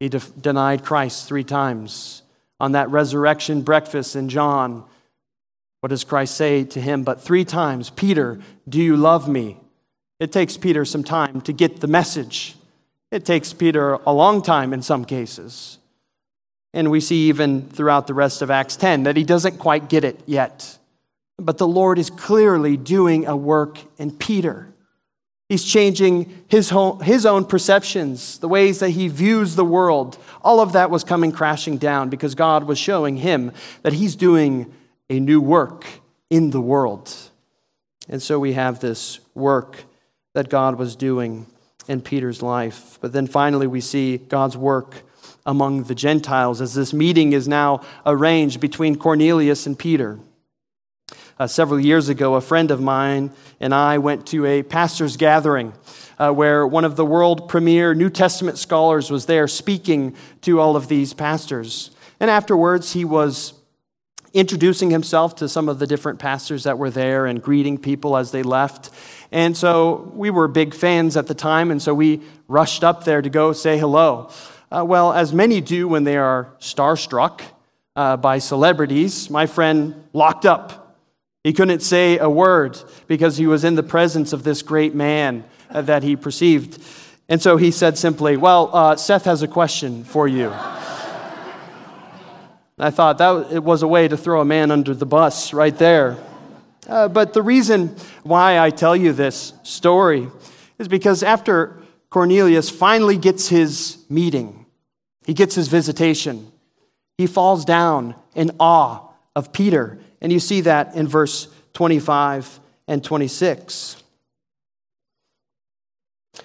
He 0.00 0.08
de- 0.08 0.18
denied 0.40 0.84
Christ 0.84 1.28
three 1.28 1.44
times. 1.44 2.22
On 2.58 2.72
that 2.72 2.90
resurrection 2.90 3.62
breakfast 3.62 4.16
in 4.16 4.28
John, 4.28 4.84
what 5.80 5.90
does 5.90 6.04
Christ 6.04 6.36
say 6.36 6.64
to 6.64 6.80
him? 6.80 7.04
But 7.04 7.20
three 7.20 7.44
times, 7.44 7.90
Peter, 7.90 8.40
do 8.68 8.82
you 8.82 8.96
love 8.96 9.28
me? 9.28 9.58
It 10.18 10.32
takes 10.32 10.56
Peter 10.56 10.84
some 10.84 11.04
time 11.04 11.40
to 11.42 11.52
get 11.52 11.80
the 11.80 11.86
message. 11.86 12.56
It 13.10 13.24
takes 13.24 13.52
Peter 13.52 13.94
a 13.94 14.12
long 14.12 14.42
time 14.42 14.72
in 14.72 14.82
some 14.82 15.04
cases. 15.04 15.78
And 16.72 16.90
we 16.90 17.00
see 17.00 17.28
even 17.28 17.68
throughout 17.68 18.06
the 18.06 18.14
rest 18.14 18.42
of 18.42 18.50
Acts 18.50 18.76
10 18.76 19.04
that 19.04 19.16
he 19.16 19.24
doesn't 19.24 19.58
quite 19.58 19.88
get 19.88 20.04
it 20.04 20.20
yet. 20.26 20.78
But 21.38 21.58
the 21.58 21.66
Lord 21.66 21.98
is 21.98 22.10
clearly 22.10 22.76
doing 22.76 23.26
a 23.26 23.36
work 23.36 23.78
in 23.98 24.12
Peter. 24.12 24.68
He's 25.50 25.64
changing 25.64 26.44
his, 26.46 26.70
home, 26.70 27.00
his 27.00 27.26
own 27.26 27.44
perceptions, 27.44 28.38
the 28.38 28.46
ways 28.46 28.78
that 28.78 28.90
he 28.90 29.08
views 29.08 29.56
the 29.56 29.64
world. 29.64 30.16
All 30.42 30.60
of 30.60 30.74
that 30.74 30.90
was 30.90 31.02
coming 31.02 31.32
crashing 31.32 31.76
down 31.76 32.08
because 32.08 32.36
God 32.36 32.68
was 32.68 32.78
showing 32.78 33.16
him 33.16 33.50
that 33.82 33.92
he's 33.92 34.14
doing 34.14 34.72
a 35.10 35.18
new 35.18 35.40
work 35.40 35.86
in 36.30 36.50
the 36.50 36.60
world. 36.60 37.12
And 38.08 38.22
so 38.22 38.38
we 38.38 38.52
have 38.52 38.78
this 38.78 39.18
work 39.34 39.82
that 40.34 40.50
God 40.50 40.76
was 40.76 40.94
doing 40.94 41.46
in 41.88 42.00
Peter's 42.00 42.42
life. 42.42 42.98
But 43.00 43.12
then 43.12 43.26
finally, 43.26 43.66
we 43.66 43.80
see 43.80 44.18
God's 44.18 44.56
work 44.56 45.02
among 45.44 45.82
the 45.82 45.96
Gentiles 45.96 46.60
as 46.60 46.74
this 46.74 46.92
meeting 46.92 47.32
is 47.32 47.48
now 47.48 47.80
arranged 48.06 48.60
between 48.60 48.94
Cornelius 48.94 49.66
and 49.66 49.76
Peter. 49.76 50.20
Uh, 51.40 51.46
several 51.46 51.80
years 51.80 52.10
ago, 52.10 52.34
a 52.34 52.40
friend 52.42 52.70
of 52.70 52.82
mine 52.82 53.30
and 53.60 53.74
I 53.74 53.96
went 53.96 54.26
to 54.26 54.44
a 54.44 54.62
pastor's 54.62 55.16
gathering 55.16 55.72
uh, 56.18 56.30
where 56.30 56.66
one 56.66 56.84
of 56.84 56.96
the 56.96 57.04
world 57.06 57.48
premier 57.48 57.94
New 57.94 58.10
Testament 58.10 58.58
scholars 58.58 59.10
was 59.10 59.24
there 59.24 59.48
speaking 59.48 60.14
to 60.42 60.60
all 60.60 60.76
of 60.76 60.88
these 60.88 61.14
pastors. 61.14 61.92
And 62.20 62.30
afterwards, 62.30 62.92
he 62.92 63.06
was 63.06 63.54
introducing 64.34 64.90
himself 64.90 65.34
to 65.36 65.48
some 65.48 65.70
of 65.70 65.78
the 65.78 65.86
different 65.86 66.18
pastors 66.18 66.64
that 66.64 66.76
were 66.76 66.90
there 66.90 67.24
and 67.24 67.42
greeting 67.42 67.78
people 67.78 68.18
as 68.18 68.32
they 68.32 68.42
left. 68.42 68.90
And 69.32 69.56
so 69.56 70.12
we 70.14 70.28
were 70.28 70.46
big 70.46 70.74
fans 70.74 71.16
at 71.16 71.26
the 71.26 71.32
time, 71.32 71.70
and 71.70 71.80
so 71.80 71.94
we 71.94 72.20
rushed 72.48 72.84
up 72.84 73.04
there 73.04 73.22
to 73.22 73.30
go 73.30 73.54
say 73.54 73.78
hello. 73.78 74.30
Uh, 74.70 74.84
well, 74.86 75.10
as 75.14 75.32
many 75.32 75.62
do 75.62 75.88
when 75.88 76.04
they 76.04 76.18
are 76.18 76.52
starstruck 76.60 77.40
uh, 77.96 78.18
by 78.18 78.36
celebrities, 78.36 79.30
my 79.30 79.46
friend 79.46 80.04
locked 80.12 80.44
up. 80.44 80.80
He 81.44 81.52
couldn't 81.52 81.80
say 81.80 82.18
a 82.18 82.28
word 82.28 82.78
because 83.06 83.36
he 83.38 83.46
was 83.46 83.64
in 83.64 83.74
the 83.74 83.82
presence 83.82 84.32
of 84.32 84.42
this 84.42 84.62
great 84.62 84.94
man 84.94 85.44
uh, 85.70 85.82
that 85.82 86.02
he 86.02 86.16
perceived. 86.16 86.82
And 87.28 87.40
so 87.40 87.56
he 87.56 87.70
said 87.70 87.96
simply, 87.96 88.36
Well, 88.36 88.70
uh, 88.74 88.96
Seth 88.96 89.24
has 89.24 89.42
a 89.42 89.48
question 89.48 90.04
for 90.04 90.28
you. 90.28 90.52
I 92.78 92.90
thought 92.90 93.18
that 93.18 93.52
it 93.52 93.62
was 93.62 93.82
a 93.82 93.88
way 93.88 94.08
to 94.08 94.16
throw 94.16 94.40
a 94.40 94.44
man 94.44 94.70
under 94.70 94.94
the 94.94 95.06
bus 95.06 95.52
right 95.52 95.76
there. 95.76 96.16
Uh, 96.86 97.08
but 97.08 97.34
the 97.34 97.42
reason 97.42 97.94
why 98.22 98.58
I 98.58 98.70
tell 98.70 98.96
you 98.96 99.12
this 99.12 99.52
story 99.62 100.28
is 100.78 100.88
because 100.88 101.22
after 101.22 101.76
Cornelius 102.08 102.70
finally 102.70 103.18
gets 103.18 103.48
his 103.48 103.98
meeting, 104.08 104.66
he 105.24 105.34
gets 105.34 105.54
his 105.54 105.68
visitation, 105.68 106.50
he 107.18 107.26
falls 107.26 107.64
down 107.64 108.14
in 108.34 108.50
awe 108.58 109.08
of 109.36 109.52
Peter. 109.52 109.98
And 110.20 110.32
you 110.32 110.40
see 110.40 110.60
that 110.62 110.94
in 110.94 111.08
verse 111.08 111.48
25 111.74 112.60
and 112.88 113.02
26. 113.02 114.02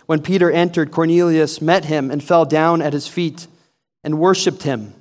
When 0.05 0.21
Peter 0.21 0.51
entered, 0.51 0.91
Cornelius 0.91 1.61
met 1.61 1.85
him 1.85 2.11
and 2.11 2.23
fell 2.23 2.45
down 2.45 2.81
at 2.81 2.93
his 2.93 3.07
feet 3.07 3.47
and 4.03 4.19
worshiped 4.19 4.63
him. 4.63 4.93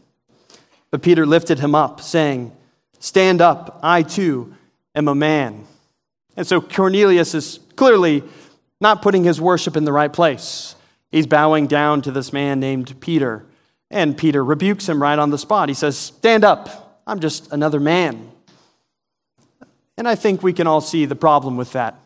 But 0.90 1.02
Peter 1.02 1.26
lifted 1.26 1.58
him 1.58 1.74
up, 1.74 2.00
saying, 2.00 2.52
Stand 3.00 3.40
up, 3.40 3.80
I 3.82 4.02
too 4.02 4.54
am 4.94 5.08
a 5.08 5.14
man. 5.14 5.66
And 6.36 6.46
so 6.46 6.60
Cornelius 6.60 7.34
is 7.34 7.60
clearly 7.76 8.22
not 8.80 9.02
putting 9.02 9.24
his 9.24 9.40
worship 9.40 9.76
in 9.76 9.84
the 9.84 9.92
right 9.92 10.12
place. 10.12 10.74
He's 11.10 11.26
bowing 11.26 11.66
down 11.66 12.02
to 12.02 12.10
this 12.10 12.32
man 12.32 12.60
named 12.60 12.98
Peter. 13.00 13.44
And 13.90 14.16
Peter 14.16 14.44
rebukes 14.44 14.88
him 14.88 15.00
right 15.00 15.18
on 15.18 15.30
the 15.30 15.38
spot. 15.38 15.68
He 15.68 15.74
says, 15.74 15.96
Stand 15.96 16.44
up, 16.44 17.02
I'm 17.06 17.20
just 17.20 17.52
another 17.52 17.78
man. 17.78 18.30
And 19.96 20.08
I 20.08 20.14
think 20.14 20.42
we 20.42 20.52
can 20.52 20.66
all 20.66 20.80
see 20.80 21.04
the 21.04 21.16
problem 21.16 21.56
with 21.56 21.72
that. 21.72 21.96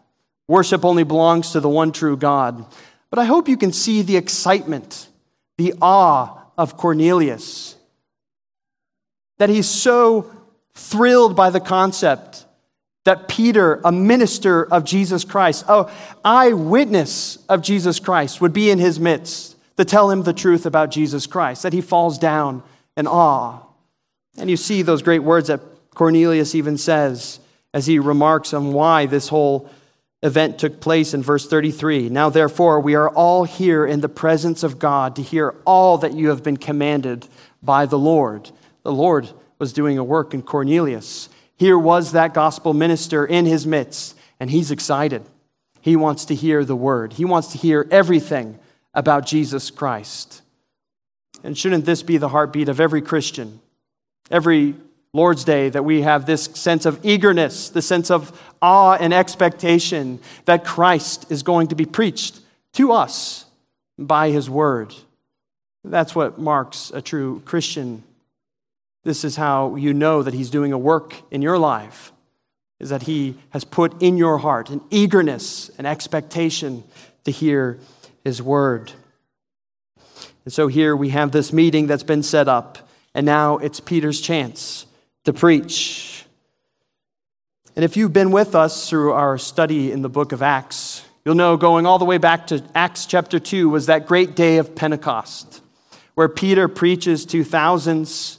Worship 0.47 0.85
only 0.85 1.05
belongs 1.05 1.53
to 1.53 1.61
the 1.61 1.69
one 1.69 1.93
true 1.93 2.17
God. 2.17 2.65
But 3.11 3.19
I 3.19 3.25
hope 3.25 3.49
you 3.49 3.57
can 3.57 3.73
see 3.73 4.03
the 4.03 4.17
excitement, 4.17 5.09
the 5.57 5.75
awe 5.81 6.39
of 6.57 6.77
Cornelius 6.77 7.77
that 9.39 9.49
he's 9.49 9.69
so 9.69 10.31
thrilled 10.75 11.35
by 11.35 11.51
the 11.51 11.61
concept 11.61 12.45
that 13.05 13.29
Peter, 13.29 13.81
a 13.85 13.93
minister 13.93 14.65
of 14.67 14.85
Jesus 14.85 15.25
Christ, 15.25 15.65
oh, 15.69 15.91
eyewitness 16.25 17.39
of 17.49 17.63
Jesus 17.63 17.99
Christ, 18.01 18.41
would 18.41 18.53
be 18.53 18.71
in 18.71 18.79
his 18.79 19.01
midst 19.01 19.57
to 19.77 19.85
tell 19.85 20.11
him 20.11 20.25
the 20.25 20.33
truth 20.33 20.67
about 20.67 20.91
Jesus 20.91 21.27
Christ, 21.27 21.63
that 21.63 21.73
he 21.73 21.81
falls 21.81 22.19
down 22.19 22.63
in 22.97 23.07
awe. 23.07 23.61
And 24.37 24.51
you 24.51 24.57
see 24.57 24.83
those 24.83 25.03
great 25.03 25.23
words 25.23 25.49
that 25.49 25.61
Cornelius 25.95 26.55
even 26.55 26.77
says 26.77 27.41
as 27.79 27.87
he 27.87 27.99
remarks 27.99 28.53
on 28.53 28.73
why 28.73 29.07
this 29.07 29.29
whole 29.29 29.71
event 30.23 30.59
took 30.59 30.81
place 30.81 31.15
in 31.15 31.23
verse 31.23 31.47
33. 31.47 32.09
Now, 32.09 32.29
therefore, 32.29 32.81
we 32.81 32.95
are 32.95 33.09
all 33.09 33.45
here 33.45 33.87
in 33.87 34.01
the 34.01 34.09
presence 34.09 34.63
of 34.63 34.79
God 34.79 35.17
to 35.17 35.23
hear 35.23 35.55
all 35.65 35.97
that 35.99 36.13
you 36.13 36.29
have 36.29 36.43
been 36.43 36.57
commanded 36.57 37.27
by 37.63 37.87
the 37.87 37.99
Lord 37.99 38.51
the 38.89 38.95
Lord 38.95 39.29
was 39.59 39.75
doing 39.75 39.99
a 39.99 40.03
work 40.05 40.33
in 40.33 40.41
Cornelius. 40.41 41.29
Here 41.57 41.79
was 41.79 42.13
that 42.13 42.33
gospel 42.33 42.73
minister 42.73 43.27
in 43.27 43.45
his 43.45 43.67
midst, 43.67 44.17
and 44.41 44.51
he's 44.51 44.71
excited. 44.71 45.23
He 45.83 45.95
wants 45.95 46.25
to 46.27 46.35
hear 46.35 46.65
the 46.65 46.75
word, 46.75 47.13
he 47.13 47.27
wants 47.27 47.49
to 47.49 47.59
hear 47.59 47.87
everything 47.91 48.59
about 48.95 49.27
Jesus 49.27 49.71
Christ. 49.71 50.41
And 51.45 51.57
shouldn't 51.57 51.85
this 51.85 52.03
be 52.03 52.17
the 52.17 52.31
heartbeat 52.31 52.71
of 52.71 52.81
every 52.81 53.03
Christian? 53.03 53.61
Every 54.31 54.75
Lord's 55.19 55.45
Day, 55.45 55.69
that 55.69 55.85
we 55.85 56.03
have 56.03 56.25
this 56.25 56.45
sense 56.55 56.87
of 56.87 57.05
eagerness, 57.05 57.69
the 57.69 57.83
sense 57.83 58.11
of 58.11 58.41
awe 58.63 58.97
and 58.99 59.13
expectation 59.13 60.21
that 60.47 60.65
Christ 60.65 61.31
is 61.31 61.43
going 61.43 61.69
to 61.69 61.75
be 61.75 61.85
preached 61.85 62.41
to 62.75 62.93
us 62.93 63.45
by 63.99 64.31
his 64.31 64.49
word. 64.49 64.95
That's 65.85 66.15
what 66.15 66.39
marks 66.39 66.91
a 66.95 67.03
true 67.03 67.43
Christian 67.45 68.03
this 69.09 69.25
is 69.25 69.37
how 69.37 69.77
you 69.77 69.95
know 69.95 70.23
that 70.23 70.35
He's 70.35 70.51
doing 70.51 70.71
a 70.73 70.79
work 70.79 71.15
in 71.31 71.41
your 71.41 71.59
life, 71.59 72.13
is 72.79 72.91
that 72.91 73.05
He 73.05 73.39
has 73.51 73.65
put 73.65 74.03
in 74.03 74.19
your 74.19 74.37
heart 74.37 74.69
an 74.69 74.83
eagerness, 74.91 75.71
an 75.79 75.87
expectation 75.87 76.85
to 77.25 77.31
hear 77.31 77.79
His 78.23 78.43
word. 78.43 78.93
And 80.45 80.53
so 80.53 80.69
here 80.69 80.95
we 80.95 81.09
have 81.09 81.33
this 81.33 81.55
meeting 81.55 81.87
that's 81.87 82.03
been 82.03 82.23
set 82.23 82.49
up, 82.49 82.87
and 83.15 83.25
now 83.25 83.57
it's 83.57 83.81
Peter's 83.81 84.21
chance 84.21 84.85
to 85.29 85.35
preach. 85.35 86.25
And 87.77 87.85
if 87.85 87.99
you've 87.99 88.15
been 88.15 88.31
with 88.31 88.55
us 88.55 88.89
through 88.89 89.13
our 89.13 89.37
study 89.37 89.93
in 89.93 90.01
the 90.01 90.09
book 90.09 90.33
of 90.33 90.41
Acts, 90.41 91.05
you'll 91.23 91.35
know 91.35 91.59
going 91.59 91.85
all 91.85 91.99
the 91.99 92.07
way 92.07 92.17
back 92.17 92.47
to 92.47 92.65
Acts 92.75 93.05
chapter 93.05 93.39
2 93.39 93.69
was 93.69 93.87
that 93.87 94.07
great 94.07 94.35
day 94.35 94.57
of 94.57 94.75
Pentecost, 94.75 95.61
where 96.15 96.31
Peter 96.31 96.67
preaches 96.67 97.27
to 97.27 97.45
thousands 97.45 98.39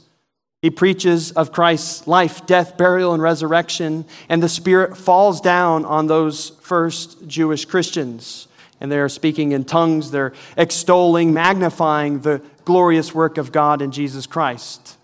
he 0.63 0.71
preaches 0.71 1.31
of 1.31 1.51
Christ's 1.51 2.07
life, 2.07 2.47
death, 2.47 2.75
burial, 2.75 3.13
and 3.13 3.21
resurrection, 3.21 4.05
and 4.27 4.41
the 4.41 4.49
Spirit 4.49 4.97
falls 4.97 5.39
down 5.39 5.85
on 5.85 6.07
those 6.07 6.49
first 6.61 7.27
Jewish 7.27 7.65
Christians. 7.65 8.47
And 8.81 8.91
they 8.91 8.97
are 8.97 9.09
speaking 9.09 9.51
in 9.51 9.63
tongues, 9.63 10.09
they're 10.09 10.33
extolling, 10.57 11.33
magnifying 11.33 12.21
the 12.21 12.41
glorious 12.65 13.13
work 13.13 13.37
of 13.37 13.51
God 13.51 13.83
in 13.83 13.91
Jesus 13.91 14.25
Christ. 14.25 14.97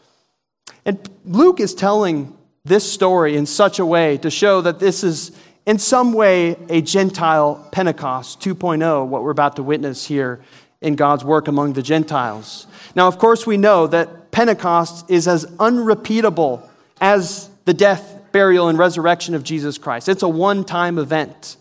And 0.86 1.10
Luke 1.26 1.60
is 1.60 1.74
telling 1.74 2.38
this 2.64 2.92
story 2.92 3.36
in 3.36 3.46
such 3.46 3.80
a 3.80 3.86
way 3.86 4.18
to 4.18 4.30
show 4.30 4.62
that 4.62 4.80
this 4.80 5.04
is, 5.04 5.32
in 5.66 5.80
some 5.80 6.14
way, 6.14 6.56
a 6.70 6.82
Gentile 6.82 7.68
Pentecost 7.72 8.40
2.0, 8.42 9.08
what 9.08 9.24
we're 9.24 9.32
about 9.32 9.56
to 9.56 9.64
witness 9.64 10.06
here 10.06 10.42
in 10.82 10.96
God's 10.96 11.24
work 11.24 11.48
among 11.48 11.74
the 11.74 11.82
Gentiles. 11.82 12.68
Now, 12.96 13.08
of 13.08 13.18
course, 13.18 13.48
we 13.48 13.58
know 13.58 13.88
that 13.88 14.32
Pentecost 14.32 15.10
is 15.10 15.28
as 15.28 15.46
unrepeatable 15.60 16.70
as 17.02 17.50
the 17.66 17.74
death, 17.74 18.20
burial, 18.32 18.68
and 18.68 18.78
resurrection 18.78 19.34
of 19.34 19.44
Jesus 19.44 19.78
Christ. 19.78 20.10
It's 20.10 20.24
a 20.24 20.30
one 20.30 20.64
time 20.64 20.98
event. 20.98 21.58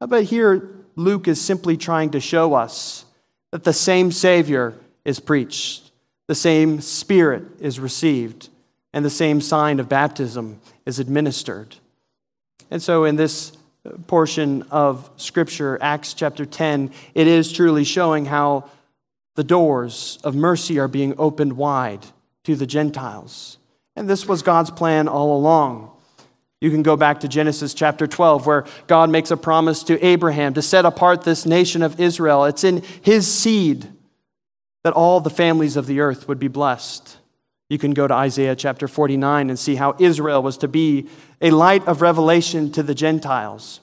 But 0.00 0.24
here, 0.24 0.70
Luke 0.96 1.28
is 1.28 1.40
simply 1.40 1.76
trying 1.76 2.10
to 2.10 2.20
show 2.20 2.54
us 2.54 3.04
that 3.52 3.64
the 3.64 3.72
same 3.72 4.10
Savior 4.12 4.74
is 5.04 5.20
preached, 5.20 5.85
the 6.26 6.34
same 6.34 6.80
Spirit 6.80 7.44
is 7.60 7.78
received, 7.78 8.48
and 8.92 9.04
the 9.04 9.10
same 9.10 9.40
sign 9.40 9.80
of 9.80 9.88
baptism 9.88 10.60
is 10.84 10.98
administered. 10.98 11.76
And 12.70 12.82
so, 12.82 13.04
in 13.04 13.16
this 13.16 13.52
uh, 13.84 13.90
portion 14.06 14.62
of 14.70 15.08
Scripture, 15.16 15.78
Acts 15.80 16.14
chapter 16.14 16.44
10, 16.44 16.90
it 17.14 17.26
is 17.26 17.52
truly 17.52 17.84
showing 17.84 18.26
how 18.26 18.68
the 19.36 19.44
doors 19.44 20.18
of 20.24 20.34
mercy 20.34 20.78
are 20.78 20.88
being 20.88 21.14
opened 21.18 21.56
wide 21.56 22.04
to 22.44 22.56
the 22.56 22.66
Gentiles. 22.66 23.58
And 23.94 24.08
this 24.08 24.26
was 24.26 24.42
God's 24.42 24.70
plan 24.70 25.08
all 25.08 25.36
along. 25.36 25.92
You 26.60 26.70
can 26.70 26.82
go 26.82 26.96
back 26.96 27.20
to 27.20 27.28
Genesis 27.28 27.74
chapter 27.74 28.06
12, 28.06 28.46
where 28.46 28.64
God 28.86 29.10
makes 29.10 29.30
a 29.30 29.36
promise 29.36 29.82
to 29.84 30.04
Abraham 30.04 30.54
to 30.54 30.62
set 30.62 30.86
apart 30.86 31.22
this 31.22 31.44
nation 31.44 31.82
of 31.82 32.00
Israel. 32.00 32.46
It's 32.46 32.64
in 32.64 32.82
his 33.02 33.32
seed 33.32 33.86
that 34.86 34.92
all 34.92 35.18
the 35.18 35.28
families 35.28 35.76
of 35.76 35.88
the 35.88 35.98
earth 35.98 36.28
would 36.28 36.38
be 36.38 36.46
blessed. 36.46 37.16
You 37.68 37.76
can 37.76 37.92
go 37.92 38.06
to 38.06 38.14
Isaiah 38.14 38.54
chapter 38.54 38.86
49 38.86 39.50
and 39.50 39.58
see 39.58 39.74
how 39.74 39.96
Israel 39.98 40.44
was 40.44 40.58
to 40.58 40.68
be 40.68 41.08
a 41.40 41.50
light 41.50 41.84
of 41.88 42.02
revelation 42.02 42.70
to 42.70 42.84
the 42.84 42.94
Gentiles. 42.94 43.80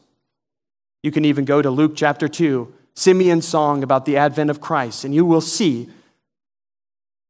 You 1.02 1.12
can 1.12 1.26
even 1.26 1.44
go 1.44 1.62
to 1.62 1.70
Luke 1.70 1.92
chapter 1.98 2.30
2, 2.30 2.74
Simeon's 2.94 3.46
song 3.46 3.84
about 3.84 4.06
the 4.06 4.16
advent 4.16 4.50
of 4.50 4.62
Christ, 4.62 5.04
and 5.04 5.14
you 5.14 5.26
will 5.26 5.42
see 5.42 5.90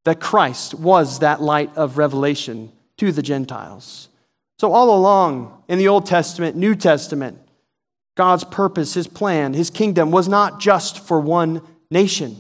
that 0.06 0.20
Christ 0.20 0.76
was 0.76 1.18
that 1.18 1.42
light 1.42 1.76
of 1.76 1.98
revelation 1.98 2.72
to 2.98 3.12
the 3.12 3.24
Gentiles. 3.24 4.08
So, 4.60 4.72
all 4.72 4.96
along 4.96 5.64
in 5.68 5.80
the 5.80 5.88
Old 5.88 6.06
Testament, 6.06 6.56
New 6.56 6.76
Testament, 6.76 7.40
God's 8.14 8.44
purpose, 8.44 8.94
His 8.94 9.08
plan, 9.08 9.56
His 9.56 9.72
kingdom 9.72 10.12
was 10.12 10.28
not 10.28 10.60
just 10.60 11.00
for 11.00 11.20
one 11.20 11.64
nation, 11.90 12.40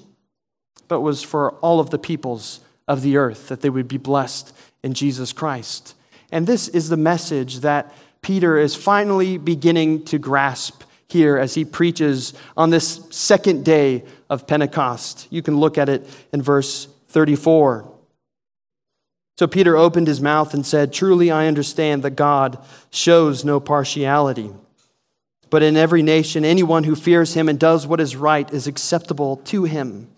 but 0.87 1.01
was 1.01 1.23
for 1.23 1.53
all 1.55 1.79
of 1.79 1.89
the 1.89 1.97
peoples 1.97 2.59
of 2.87 3.01
the 3.01 3.17
earth, 3.17 3.47
that 3.47 3.61
they 3.61 3.69
would 3.69 3.87
be 3.87 3.97
blessed 3.97 4.55
in 4.83 4.93
Jesus 4.93 5.33
Christ. 5.33 5.95
And 6.31 6.47
this 6.47 6.67
is 6.67 6.89
the 6.89 6.97
message 6.97 7.59
that 7.59 7.93
Peter 8.21 8.57
is 8.57 8.75
finally 8.75 9.37
beginning 9.37 10.05
to 10.05 10.17
grasp 10.17 10.83
here 11.07 11.37
as 11.37 11.53
he 11.53 11.63
preaches 11.63 12.33
on 12.57 12.69
this 12.69 13.05
second 13.11 13.63
day 13.63 14.03
of 14.29 14.47
Pentecost. 14.47 15.27
You 15.29 15.41
can 15.41 15.57
look 15.57 15.77
at 15.77 15.89
it 15.89 16.07
in 16.31 16.41
verse 16.41 16.87
34. 17.09 17.89
So 19.37 19.47
Peter 19.47 19.75
opened 19.75 20.07
his 20.07 20.21
mouth 20.21 20.53
and 20.53 20.65
said, 20.65 20.93
Truly 20.93 21.31
I 21.31 21.47
understand 21.47 22.03
that 22.03 22.11
God 22.11 22.63
shows 22.89 23.45
no 23.45 23.59
partiality. 23.59 24.51
But 25.49 25.63
in 25.63 25.77
every 25.77 26.01
nation, 26.01 26.45
anyone 26.45 26.83
who 26.83 26.95
fears 26.95 27.35
him 27.35 27.47
and 27.47 27.59
does 27.59 27.85
what 27.85 27.99
is 27.99 28.15
right 28.15 28.51
is 28.51 28.65
acceptable 28.65 29.37
to 29.37 29.65
him. 29.65 30.09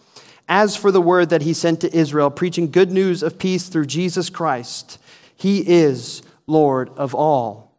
As 0.48 0.76
for 0.76 0.92
the 0.92 1.02
word 1.02 1.30
that 1.30 1.42
he 1.42 1.54
sent 1.54 1.82
to 1.82 1.96
Israel, 1.96 2.30
preaching 2.30 2.70
good 2.70 2.92
news 2.92 3.24
of 3.24 3.40
peace 3.40 3.68
through 3.68 3.88
Jesus 3.88 4.30
Christ, 4.30 5.00
he 5.36 5.68
is 5.68 6.22
Lord 6.46 6.90
of 6.90 7.16
all. 7.16 7.72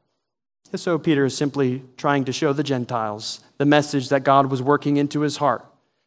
so 0.74 0.98
Peter 0.98 1.24
is 1.24 1.36
simply 1.36 1.82
trying 1.96 2.24
to 2.24 2.32
show 2.32 2.52
the 2.52 2.64
Gentiles 2.64 3.40
the 3.58 3.64
message 3.64 4.08
that 4.08 4.24
God 4.24 4.50
was 4.50 4.60
working 4.60 4.96
into 4.96 5.20
his 5.20 5.36
heart, 5.36 5.64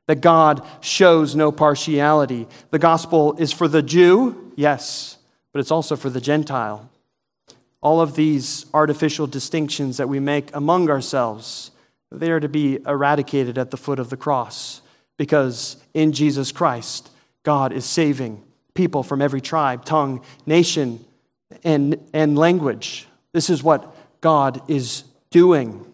that 0.08 0.22
God 0.22 0.66
shows 0.82 1.36
no 1.36 1.52
partiality. 1.52 2.46
The 2.72 2.78
gospel 2.78 3.36
is 3.38 3.54
for 3.54 3.68
the 3.68 3.82
Jew, 3.82 4.52
yes, 4.56 5.18
but 5.54 5.60
it's 5.60 5.72
also 5.72 5.96
for 5.96 6.10
the 6.10 6.22
Gentile. 6.22 6.90
All 7.82 8.02
of 8.02 8.16
these 8.16 8.66
artificial 8.74 9.26
distinctions 9.26 9.96
that 9.98 10.10
we 10.10 10.20
make 10.20 10.54
among 10.54 10.90
ourselves, 10.90 11.72
they 12.12 12.30
are 12.30 12.42
to 12.42 12.50
be 12.50 12.80
eradicated 12.86 13.58
at 13.58 13.72
the 13.72 13.78
foot 13.78 13.98
of 13.98 14.10
the 14.10 14.18
cross 14.18 14.82
because 15.20 15.76
in 15.94 16.14
Jesus 16.14 16.54
Christ, 16.54 17.12
God 17.44 17.74
is 17.74 17.84
saving 17.84 18.42
people 18.74 19.04
from 19.04 19.22
every 19.22 19.42
tribe, 19.42 19.84
tongue, 19.84 20.24
nation, 20.46 21.04
and, 21.66 22.00
and 22.14 22.38
language. 22.38 23.06
This 23.34 23.50
is 23.50 23.62
what 23.62 23.94
God 24.22 24.62
is 24.70 25.04
doing. 25.30 25.86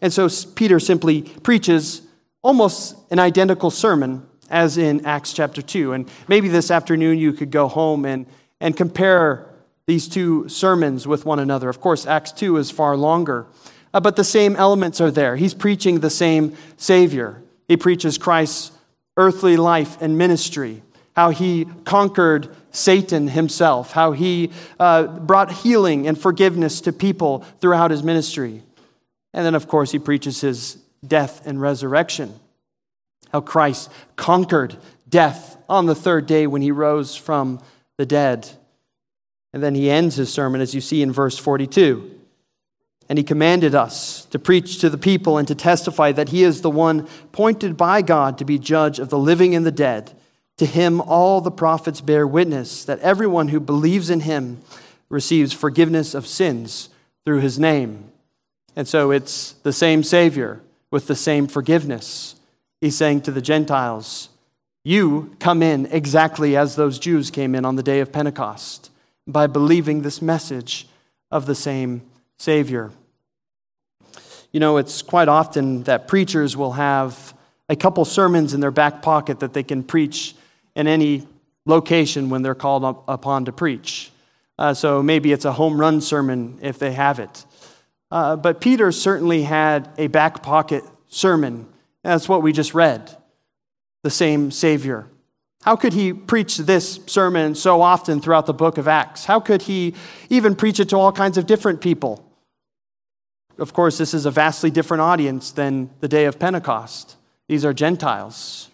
And 0.00 0.10
so 0.10 0.30
Peter 0.54 0.80
simply 0.80 1.22
preaches 1.22 2.00
almost 2.42 2.96
an 3.10 3.18
identical 3.18 3.70
sermon 3.70 4.26
as 4.48 4.78
in 4.78 5.04
Acts 5.04 5.34
chapter 5.34 5.60
2. 5.60 5.92
And 5.92 6.08
maybe 6.26 6.48
this 6.48 6.70
afternoon 6.70 7.18
you 7.18 7.34
could 7.34 7.50
go 7.50 7.68
home 7.68 8.06
and 8.06 8.24
and 8.60 8.74
compare 8.74 9.46
these 9.86 10.08
two 10.08 10.48
sermons 10.48 11.06
with 11.06 11.26
one 11.26 11.38
another. 11.38 11.68
Of 11.68 11.82
course, 11.82 12.06
Acts 12.06 12.32
2 12.32 12.56
is 12.56 12.70
far 12.70 12.96
longer, 12.96 13.46
uh, 13.92 14.00
but 14.00 14.16
the 14.16 14.24
same 14.24 14.56
elements 14.56 15.02
are 15.02 15.10
there. 15.10 15.36
He's 15.36 15.52
preaching 15.52 16.00
the 16.00 16.08
same 16.08 16.56
Savior. 16.78 17.43
He 17.68 17.76
preaches 17.76 18.18
Christ's 18.18 18.72
earthly 19.16 19.56
life 19.56 20.00
and 20.00 20.18
ministry, 20.18 20.82
how 21.14 21.30
he 21.30 21.66
conquered 21.84 22.54
Satan 22.72 23.28
himself, 23.28 23.92
how 23.92 24.12
he 24.12 24.50
uh, 24.80 25.04
brought 25.06 25.52
healing 25.52 26.06
and 26.06 26.18
forgiveness 26.18 26.80
to 26.82 26.92
people 26.92 27.40
throughout 27.60 27.90
his 27.90 28.02
ministry. 28.02 28.62
And 29.32 29.46
then, 29.46 29.54
of 29.54 29.68
course, 29.68 29.92
he 29.92 29.98
preaches 29.98 30.40
his 30.40 30.78
death 31.06 31.46
and 31.46 31.60
resurrection, 31.60 32.38
how 33.32 33.40
Christ 33.40 33.90
conquered 34.16 34.76
death 35.08 35.56
on 35.68 35.86
the 35.86 35.94
third 35.94 36.26
day 36.26 36.46
when 36.46 36.62
he 36.62 36.72
rose 36.72 37.14
from 37.14 37.60
the 37.96 38.06
dead. 38.06 38.48
And 39.52 39.62
then 39.62 39.74
he 39.74 39.90
ends 39.90 40.16
his 40.16 40.32
sermon, 40.32 40.60
as 40.60 40.74
you 40.74 40.80
see 40.80 41.02
in 41.02 41.12
verse 41.12 41.38
42. 41.38 42.13
And 43.08 43.18
he 43.18 43.24
commanded 43.24 43.74
us 43.74 44.24
to 44.26 44.38
preach 44.38 44.78
to 44.78 44.88
the 44.88 44.98
people 44.98 45.36
and 45.36 45.46
to 45.48 45.54
testify 45.54 46.12
that 46.12 46.30
he 46.30 46.42
is 46.42 46.62
the 46.62 46.70
one 46.70 47.00
appointed 47.24 47.76
by 47.76 48.02
God 48.02 48.38
to 48.38 48.44
be 48.44 48.58
judge 48.58 48.98
of 48.98 49.10
the 49.10 49.18
living 49.18 49.54
and 49.54 49.66
the 49.66 49.70
dead. 49.70 50.12
To 50.58 50.66
him, 50.66 51.00
all 51.00 51.40
the 51.40 51.50
prophets 51.50 52.00
bear 52.00 52.26
witness 52.26 52.84
that 52.84 53.00
everyone 53.00 53.48
who 53.48 53.60
believes 53.60 54.08
in 54.08 54.20
him 54.20 54.62
receives 55.10 55.52
forgiveness 55.52 56.14
of 56.14 56.26
sins 56.26 56.88
through 57.24 57.40
his 57.40 57.58
name. 57.58 58.10
And 58.76 58.88
so 58.88 59.10
it's 59.10 59.52
the 59.62 59.72
same 59.72 60.02
Savior 60.02 60.60
with 60.90 61.06
the 61.06 61.14
same 61.14 61.46
forgiveness. 61.46 62.36
He's 62.80 62.96
saying 62.96 63.22
to 63.22 63.30
the 63.30 63.42
Gentiles, 63.42 64.30
you 64.84 65.34
come 65.40 65.62
in 65.62 65.86
exactly 65.86 66.56
as 66.56 66.76
those 66.76 66.98
Jews 66.98 67.30
came 67.30 67.54
in 67.54 67.64
on 67.64 67.76
the 67.76 67.82
day 67.82 68.00
of 68.00 68.12
Pentecost 68.12 68.90
by 69.26 69.46
believing 69.46 70.02
this 70.02 70.20
message 70.20 70.86
of 71.30 71.46
the 71.46 71.54
same 71.54 72.02
Savior. 72.44 72.90
You 74.52 74.60
know, 74.60 74.76
it's 74.76 75.00
quite 75.00 75.28
often 75.28 75.82
that 75.84 76.06
preachers 76.06 76.56
will 76.56 76.72
have 76.72 77.34
a 77.70 77.74
couple 77.74 78.04
sermons 78.04 78.52
in 78.52 78.60
their 78.60 78.70
back 78.70 79.00
pocket 79.00 79.40
that 79.40 79.54
they 79.54 79.62
can 79.62 79.82
preach 79.82 80.36
in 80.76 80.86
any 80.86 81.26
location 81.64 82.28
when 82.28 82.42
they're 82.42 82.54
called 82.54 82.84
up 82.84 83.02
upon 83.08 83.46
to 83.46 83.52
preach. 83.52 84.10
Uh, 84.58 84.74
so 84.74 85.02
maybe 85.02 85.32
it's 85.32 85.46
a 85.46 85.52
home 85.52 85.80
run 85.80 86.02
sermon 86.02 86.58
if 86.60 86.78
they 86.78 86.92
have 86.92 87.18
it. 87.18 87.46
Uh, 88.10 88.36
but 88.36 88.60
Peter 88.60 88.92
certainly 88.92 89.42
had 89.42 89.88
a 89.96 90.08
back 90.08 90.42
pocket 90.42 90.84
sermon. 91.08 91.66
That's 92.02 92.28
what 92.28 92.42
we 92.42 92.52
just 92.52 92.74
read 92.74 93.16
the 94.02 94.10
same 94.10 94.50
Savior? 94.50 95.06
How 95.62 95.76
could 95.76 95.94
he 95.94 96.12
preach 96.12 96.58
this 96.58 97.00
sermon 97.06 97.54
so 97.54 97.80
often 97.80 98.20
throughout 98.20 98.44
the 98.44 98.52
book 98.52 98.76
of 98.76 98.86
Acts? 98.86 99.24
How 99.24 99.40
could 99.40 99.62
he 99.62 99.94
even 100.28 100.54
preach 100.54 100.78
it 100.78 100.90
to 100.90 100.96
all 100.96 101.10
kinds 101.10 101.38
of 101.38 101.46
different 101.46 101.80
people? 101.80 102.22
Of 103.58 103.72
course, 103.72 103.98
this 103.98 104.14
is 104.14 104.26
a 104.26 104.30
vastly 104.30 104.70
different 104.70 105.02
audience 105.02 105.50
than 105.52 105.90
the 106.00 106.08
day 106.08 106.24
of 106.24 106.38
Pentecost. 106.38 107.16
These 107.48 107.64
are 107.64 107.72
Gentiles. 107.72 108.70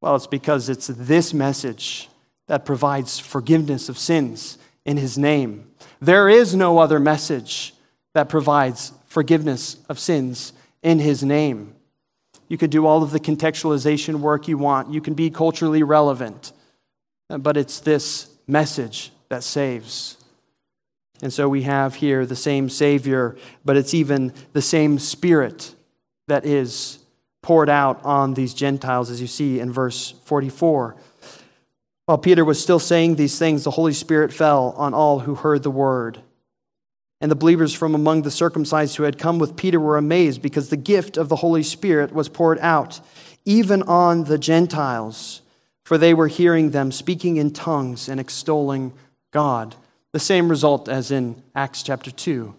Well, 0.00 0.16
it's 0.16 0.26
because 0.26 0.68
it's 0.68 0.88
this 0.88 1.32
message 1.32 2.08
that 2.46 2.64
provides 2.64 3.18
forgiveness 3.18 3.88
of 3.88 3.98
sins 3.98 4.58
in 4.84 4.96
his 4.96 5.16
name. 5.18 5.70
There 6.00 6.28
is 6.28 6.54
no 6.54 6.78
other 6.78 7.00
message 7.00 7.74
that 8.14 8.28
provides 8.28 8.92
forgiveness 9.06 9.76
of 9.88 9.98
sins 9.98 10.52
in 10.82 10.98
his 10.98 11.22
name. 11.22 11.74
You 12.48 12.58
could 12.58 12.70
do 12.70 12.86
all 12.86 13.02
of 13.02 13.10
the 13.10 13.20
contextualization 13.20 14.16
work 14.16 14.48
you 14.48 14.58
want. 14.58 14.92
You 14.92 15.00
can 15.00 15.14
be 15.14 15.30
culturally 15.30 15.82
relevant. 15.82 16.52
But 17.28 17.56
it's 17.56 17.80
this 17.80 18.30
message 18.46 19.10
that 19.28 19.42
saves. 19.42 20.15
And 21.22 21.32
so 21.32 21.48
we 21.48 21.62
have 21.62 21.94
here 21.94 22.26
the 22.26 22.36
same 22.36 22.68
Savior, 22.68 23.36
but 23.64 23.76
it's 23.76 23.94
even 23.94 24.32
the 24.52 24.62
same 24.62 24.98
Spirit 24.98 25.74
that 26.28 26.44
is 26.44 26.98
poured 27.42 27.70
out 27.70 28.04
on 28.04 28.34
these 28.34 28.54
Gentiles, 28.54 29.10
as 29.10 29.20
you 29.20 29.26
see 29.26 29.60
in 29.60 29.72
verse 29.72 30.12
44. 30.24 30.96
While 32.06 32.18
Peter 32.18 32.44
was 32.44 32.60
still 32.60 32.78
saying 32.78 33.14
these 33.14 33.38
things, 33.38 33.64
the 33.64 33.70
Holy 33.70 33.92
Spirit 33.92 34.32
fell 34.32 34.74
on 34.76 34.94
all 34.94 35.20
who 35.20 35.34
heard 35.34 35.62
the 35.62 35.70
word. 35.70 36.20
And 37.20 37.30
the 37.30 37.36
believers 37.36 37.72
from 37.72 37.94
among 37.94 38.22
the 38.22 38.30
circumcised 38.30 38.96
who 38.96 39.04
had 39.04 39.18
come 39.18 39.38
with 39.38 39.56
Peter 39.56 39.80
were 39.80 39.96
amazed 39.96 40.42
because 40.42 40.68
the 40.68 40.76
gift 40.76 41.16
of 41.16 41.28
the 41.28 41.36
Holy 41.36 41.62
Spirit 41.62 42.12
was 42.12 42.28
poured 42.28 42.58
out, 42.58 43.00
even 43.44 43.82
on 43.84 44.24
the 44.24 44.38
Gentiles, 44.38 45.40
for 45.84 45.96
they 45.96 46.12
were 46.12 46.28
hearing 46.28 46.70
them 46.70 46.92
speaking 46.92 47.38
in 47.38 47.52
tongues 47.52 48.08
and 48.08 48.20
extolling 48.20 48.92
God. 49.32 49.74
The 50.16 50.20
same 50.20 50.48
result 50.48 50.88
as 50.88 51.10
in 51.10 51.42
Acts 51.54 51.82
chapter 51.82 52.10
2. 52.10 52.54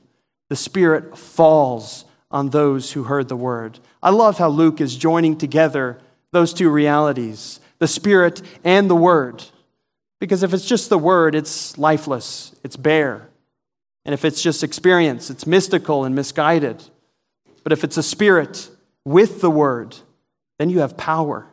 The 0.50 0.56
Spirit 0.56 1.18
falls 1.18 2.06
on 2.30 2.52
those 2.52 2.92
who 2.92 3.06
heard 3.06 3.30
the 3.30 3.36
word. 3.36 3.80
I 4.04 4.12
love 4.12 4.38
how 4.38 4.50
Luke 4.50 4.80
is 4.80 4.96
joining 4.96 5.40
together 5.40 5.98
those 6.32 6.54
two 6.54 6.70
realities 6.70 7.60
the 7.80 7.88
Spirit 7.88 8.44
and 8.64 8.88
the 8.88 8.96
Word. 8.96 9.44
Because 10.20 10.44
if 10.44 10.54
it's 10.54 10.68
just 10.68 10.90
the 10.90 11.00
word, 11.00 11.34
it's 11.34 11.80
lifeless, 11.80 12.56
it's 12.64 12.76
bare. 12.76 13.28
And 14.06 14.14
if 14.14 14.24
it's 14.24 14.44
just 14.44 14.64
experience, 14.64 15.32
it's 15.32 15.48
mystical 15.48 16.04
and 16.04 16.14
misguided. 16.14 16.84
But 17.64 17.72
if 17.72 17.84
it's 17.84 17.98
a 17.98 18.04
spirit 18.04 18.70
with 19.04 19.42
the 19.42 19.50
word, 19.50 19.98
then 20.60 20.70
you 20.70 20.82
have 20.82 20.96
power. 20.96 21.48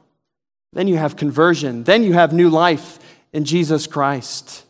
Then 0.75 0.87
you 0.87 0.99
have 0.99 1.17
conversion. 1.17 1.85
Then 1.85 2.03
you 2.03 2.13
have 2.13 2.35
new 2.35 2.51
life 2.51 2.99
in 3.33 3.47
Jesus 3.47 3.87
Christ. 3.87 4.67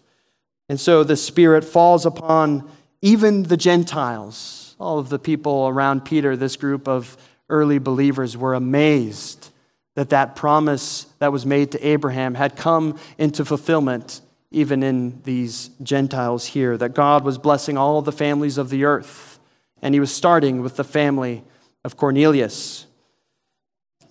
And 0.68 0.81
so 0.81 1.05
the 1.05 1.16
Spirit 1.16 1.64
falls 1.64 2.07
upon 2.07 2.70
even 3.03 3.44
the 3.44 3.57
Gentiles. 3.57 4.77
All 4.81 4.98
of 4.98 5.09
the 5.09 5.18
people 5.18 5.68
around 5.68 6.05
Peter, 6.05 6.37
this 6.37 6.57
group 6.57 6.88
of 6.88 7.16
early 7.48 7.79
believers, 7.79 8.37
were 8.37 8.55
amazed 8.55 9.50
that 9.94 10.11
that 10.11 10.35
promise 10.35 11.07
that 11.18 11.33
was 11.33 11.46
made 11.46 11.72
to 11.72 11.87
Abraham 11.87 12.35
had 12.35 12.57
come 12.57 12.98
into 13.18 13.44
fulfillment 13.44 14.20
even 14.50 14.83
in 14.85 15.20
these 15.24 15.70
Gentiles 15.83 16.46
here, 16.46 16.77
that 16.77 16.94
God 16.94 17.24
was 17.24 17.38
blessing 17.38 17.77
all 17.77 18.03
the 18.03 18.12
families 18.12 18.57
of 18.57 18.70
the 18.70 18.85
earth. 18.85 19.40
And 19.83 19.94
he 19.94 20.00
was 20.00 20.14
starting 20.14 20.62
with 20.62 20.77
the 20.77 20.85
family 20.85 21.42
of 21.85 21.96
Cornelius. 21.96 22.87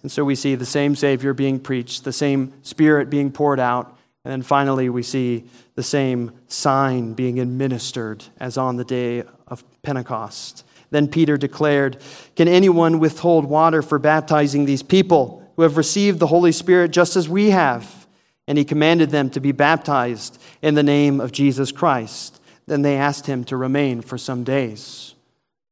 And 0.02 0.12
so 0.12 0.26
we 0.26 0.36
see 0.36 0.56
the 0.56 0.66
same 0.66 0.96
Savior 0.96 1.34
being 1.34 1.60
preached, 1.60 2.04
the 2.04 2.12
same 2.12 2.54
Spirit 2.62 3.10
being 3.10 3.32
poured 3.32 3.60
out, 3.60 3.98
and 4.25 4.31
then 4.31 4.41
finally 4.41 4.89
we 4.89 5.03
see 5.03 5.45
the 5.75 5.83
same 5.83 6.31
sign 6.47 7.13
being 7.13 7.39
administered 7.39 8.23
as 8.39 8.57
on 8.57 8.77
the 8.77 8.86
day 8.86 9.23
of 9.47 9.63
Pentecost. 9.81 10.65
Then 10.91 11.07
Peter 11.07 11.38
declared, 11.38 11.97
Can 12.36 12.47
anyone 12.47 12.99
withhold 12.99 13.45
water 13.45 13.81
for 13.81 13.99
baptizing 13.99 14.65
these 14.65 14.83
people 14.83 15.51
who 15.55 15.63
have 15.63 15.75
received 15.75 16.19
the 16.19 16.27
Holy 16.27 16.51
Spirit 16.51 16.91
just 16.91 17.15
as 17.15 17.27
we 17.27 17.49
have? 17.49 18.07
And 18.47 18.57
he 18.57 18.65
commanded 18.65 19.09
them 19.09 19.29
to 19.31 19.39
be 19.39 19.51
baptized 19.51 20.41
in 20.62 20.75
the 20.75 20.83
name 20.83 21.19
of 21.19 21.31
Jesus 21.31 21.71
Christ. 21.71 22.41
Then 22.65 22.81
they 22.81 22.95
asked 22.95 23.25
him 23.25 23.43
to 23.45 23.57
remain 23.57 24.01
for 24.01 24.17
some 24.17 24.43
days. 24.43 25.15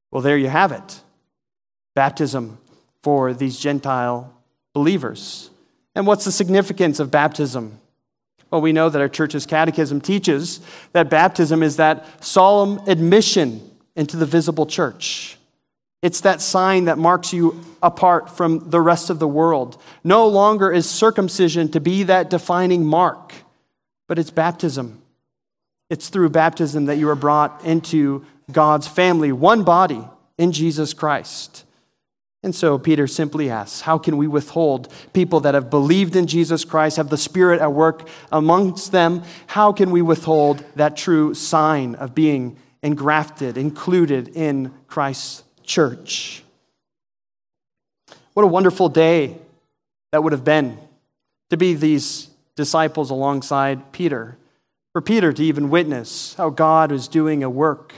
Well, 0.09 0.21
there 0.21 0.37
you 0.37 0.49
have 0.49 0.71
it 0.71 1.01
baptism 1.93 2.57
for 3.03 3.33
these 3.33 3.59
Gentile 3.59 4.33
believers. 4.73 5.49
And 5.93 6.07
what's 6.07 6.25
the 6.25 6.31
significance 6.31 6.99
of 6.99 7.11
baptism? 7.11 7.79
Well, 8.51 8.61
we 8.61 8.73
know 8.73 8.89
that 8.89 9.01
our 9.01 9.09
church's 9.09 9.45
catechism 9.45 10.01
teaches 10.01 10.59
that 10.91 11.09
baptism 11.09 11.63
is 11.63 11.77
that 11.77 12.23
solemn 12.23 12.81
admission 12.87 13.67
into 13.95 14.17
the 14.17 14.25
visible 14.25 14.65
church. 14.65 15.37
It's 16.01 16.21
that 16.21 16.41
sign 16.41 16.85
that 16.85 16.97
marks 16.97 17.31
you 17.31 17.63
apart 17.81 18.29
from 18.29 18.69
the 18.69 18.81
rest 18.81 19.09
of 19.09 19.19
the 19.19 19.27
world. 19.27 19.81
No 20.03 20.27
longer 20.27 20.71
is 20.71 20.89
circumcision 20.89 21.69
to 21.71 21.79
be 21.79 22.03
that 22.03 22.29
defining 22.29 22.85
mark, 22.85 23.33
but 24.07 24.19
it's 24.19 24.31
baptism. 24.31 25.01
It's 25.89 26.09
through 26.09 26.29
baptism 26.29 26.85
that 26.85 26.97
you 26.97 27.07
are 27.09 27.15
brought 27.15 27.63
into 27.63 28.25
God's 28.51 28.87
family, 28.87 29.31
one 29.31 29.63
body 29.63 30.03
in 30.37 30.51
Jesus 30.51 30.93
Christ. 30.93 31.65
And 32.43 32.55
so 32.55 32.79
Peter 32.79 33.05
simply 33.05 33.49
asks, 33.49 33.81
How 33.81 33.97
can 33.97 34.17
we 34.17 34.27
withhold 34.27 34.91
people 35.13 35.41
that 35.41 35.53
have 35.53 35.69
believed 35.69 36.15
in 36.15 36.25
Jesus 36.25 36.65
Christ, 36.65 36.97
have 36.97 37.09
the 37.09 37.17
Spirit 37.17 37.61
at 37.61 37.71
work 37.71 38.07
amongst 38.31 38.91
them? 38.91 39.23
How 39.47 39.71
can 39.71 39.91
we 39.91 40.01
withhold 40.01 40.63
that 40.75 40.97
true 40.97 41.33
sign 41.35 41.95
of 41.95 42.15
being 42.15 42.57
engrafted, 42.81 43.57
included 43.57 44.29
in 44.29 44.73
Christ's 44.87 45.43
church? 45.63 46.43
What 48.33 48.43
a 48.43 48.47
wonderful 48.47 48.89
day 48.89 49.37
that 50.11 50.23
would 50.23 50.31
have 50.31 50.43
been 50.43 50.79
to 51.51 51.57
be 51.57 51.75
these 51.75 52.29
disciples 52.55 53.11
alongside 53.11 53.91
Peter. 53.91 54.37
For 54.93 55.01
Peter 55.01 55.31
to 55.31 55.43
even 55.43 55.69
witness 55.69 56.33
how 56.33 56.49
God 56.49 56.91
was 56.91 57.07
doing 57.07 57.43
a 57.43 57.49
work 57.49 57.93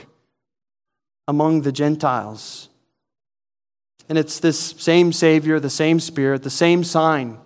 among 1.26 1.62
the 1.62 1.72
Gentiles 1.72 2.68
and 4.08 4.18
it's 4.18 4.40
this 4.40 4.58
same 4.58 5.12
Savior, 5.12 5.58
the 5.60 5.70
same 5.70 6.00
Spirit, 6.00 6.42
the 6.42 6.50
same 6.50 6.84
sign 6.84 7.38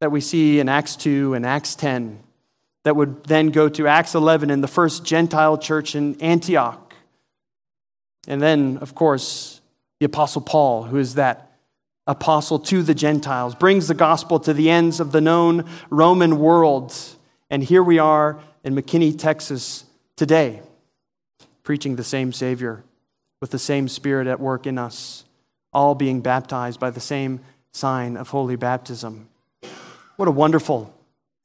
that 0.00 0.10
we 0.10 0.20
see 0.20 0.58
in 0.60 0.68
Acts 0.68 0.96
2 0.96 1.34
and 1.34 1.46
Acts 1.46 1.74
10 1.74 2.20
that 2.82 2.96
would 2.96 3.24
then 3.24 3.48
go 3.48 3.68
to 3.68 3.86
Acts 3.86 4.14
11 4.14 4.50
in 4.50 4.60
the 4.60 4.68
first 4.68 5.04
Gentile 5.04 5.56
church 5.56 5.94
in 5.94 6.20
Antioch. 6.20 6.94
And 8.26 8.42
then, 8.42 8.78
of 8.78 8.94
course, 8.94 9.60
the 10.00 10.06
Apostle 10.06 10.42
Paul, 10.42 10.84
who 10.84 10.98
is 10.98 11.14
that 11.14 11.52
apostle 12.06 12.58
to 12.58 12.82
the 12.82 12.94
Gentiles, 12.94 13.54
brings 13.54 13.88
the 13.88 13.94
gospel 13.94 14.38
to 14.40 14.52
the 14.52 14.68
ends 14.68 15.00
of 15.00 15.12
the 15.12 15.20
known 15.20 15.66
Roman 15.88 16.38
world. 16.38 16.94
And 17.48 17.62
here 17.62 17.82
we 17.82 17.98
are 17.98 18.38
in 18.62 18.74
McKinney, 18.74 19.18
Texas 19.18 19.84
today, 20.16 20.60
preaching 21.62 21.96
the 21.96 22.04
same 22.04 22.32
Savior 22.32 22.84
with 23.40 23.50
the 23.50 23.58
same 23.58 23.88
Spirit 23.88 24.26
at 24.26 24.40
work 24.40 24.66
in 24.66 24.76
us 24.76 25.23
all 25.74 25.94
being 25.94 26.20
baptized 26.20 26.78
by 26.78 26.90
the 26.90 27.00
same 27.00 27.40
sign 27.72 28.16
of 28.16 28.28
holy 28.28 28.56
baptism. 28.56 29.28
What 30.16 30.28
a 30.28 30.30
wonderful 30.30 30.94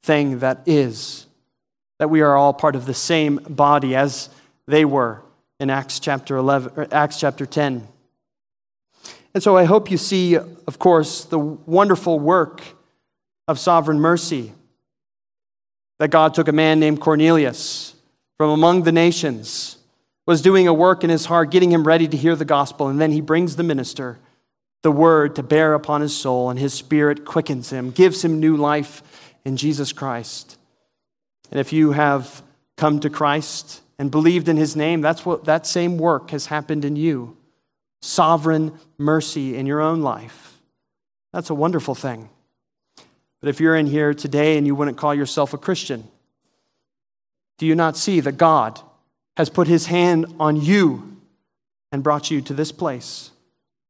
thing 0.02 0.38
that 0.38 0.62
is, 0.66 1.26
that 1.98 2.08
we 2.08 2.20
are 2.20 2.36
all 2.36 2.54
part 2.54 2.76
of 2.76 2.86
the 2.86 2.94
same 2.94 3.36
body 3.48 3.96
as 3.96 4.30
they 4.66 4.84
were 4.84 5.22
in 5.58 5.70
Acts 5.70 5.98
chapter 5.98 6.36
11, 6.36 6.92
Acts 6.92 7.18
chapter 7.18 7.44
10. 7.44 7.86
And 9.34 9.42
so 9.42 9.56
I 9.56 9.64
hope 9.64 9.90
you 9.90 9.98
see, 9.98 10.36
of 10.36 10.78
course, 10.78 11.24
the 11.24 11.38
wonderful 11.38 12.18
work 12.18 12.62
of 13.46 13.58
sovereign 13.58 14.00
mercy. 14.00 14.52
That 15.98 16.08
God 16.08 16.32
took 16.32 16.48
a 16.48 16.52
man 16.52 16.80
named 16.80 17.00
Cornelius 17.00 17.94
from 18.38 18.50
among 18.50 18.84
the 18.84 18.92
nations 18.92 19.76
was 20.26 20.42
doing 20.42 20.68
a 20.68 20.74
work 20.74 21.02
in 21.02 21.10
his 21.10 21.26
heart, 21.26 21.50
getting 21.50 21.72
him 21.72 21.84
ready 21.84 22.06
to 22.06 22.16
hear 22.16 22.36
the 22.36 22.44
gospel. 22.44 22.88
And 22.88 23.00
then 23.00 23.12
he 23.12 23.20
brings 23.20 23.56
the 23.56 23.62
minister 23.62 24.18
the 24.82 24.92
word 24.92 25.36
to 25.36 25.42
bear 25.42 25.74
upon 25.74 26.00
his 26.00 26.16
soul, 26.16 26.48
and 26.48 26.58
his 26.58 26.72
spirit 26.72 27.24
quickens 27.24 27.70
him, 27.70 27.90
gives 27.90 28.24
him 28.24 28.40
new 28.40 28.56
life 28.56 29.02
in 29.44 29.56
Jesus 29.56 29.92
Christ. 29.92 30.56
And 31.50 31.60
if 31.60 31.72
you 31.72 31.92
have 31.92 32.42
come 32.76 33.00
to 33.00 33.10
Christ 33.10 33.82
and 33.98 34.10
believed 34.10 34.48
in 34.48 34.56
his 34.56 34.76
name, 34.76 35.02
that's 35.02 35.26
what 35.26 35.44
that 35.44 35.66
same 35.66 35.98
work 35.98 36.30
has 36.30 36.46
happened 36.46 36.84
in 36.84 36.96
you. 36.96 37.36
Sovereign 38.00 38.72
mercy 38.96 39.56
in 39.56 39.66
your 39.66 39.82
own 39.82 40.00
life. 40.00 40.58
That's 41.34 41.50
a 41.50 41.54
wonderful 41.54 41.94
thing. 41.94 42.30
But 43.40 43.50
if 43.50 43.60
you're 43.60 43.76
in 43.76 43.86
here 43.86 44.14
today 44.14 44.56
and 44.56 44.66
you 44.66 44.74
wouldn't 44.74 44.96
call 44.96 45.14
yourself 45.14 45.52
a 45.52 45.58
Christian, 45.58 46.08
do 47.58 47.66
you 47.66 47.74
not 47.74 47.96
see 47.96 48.20
that 48.20 48.38
God 48.38 48.80
has 49.36 49.50
put 49.50 49.68
his 49.68 49.86
hand 49.86 50.26
on 50.38 50.56
you 50.56 51.16
and 51.92 52.02
brought 52.02 52.30
you 52.30 52.40
to 52.42 52.54
this 52.54 52.72
place 52.72 53.30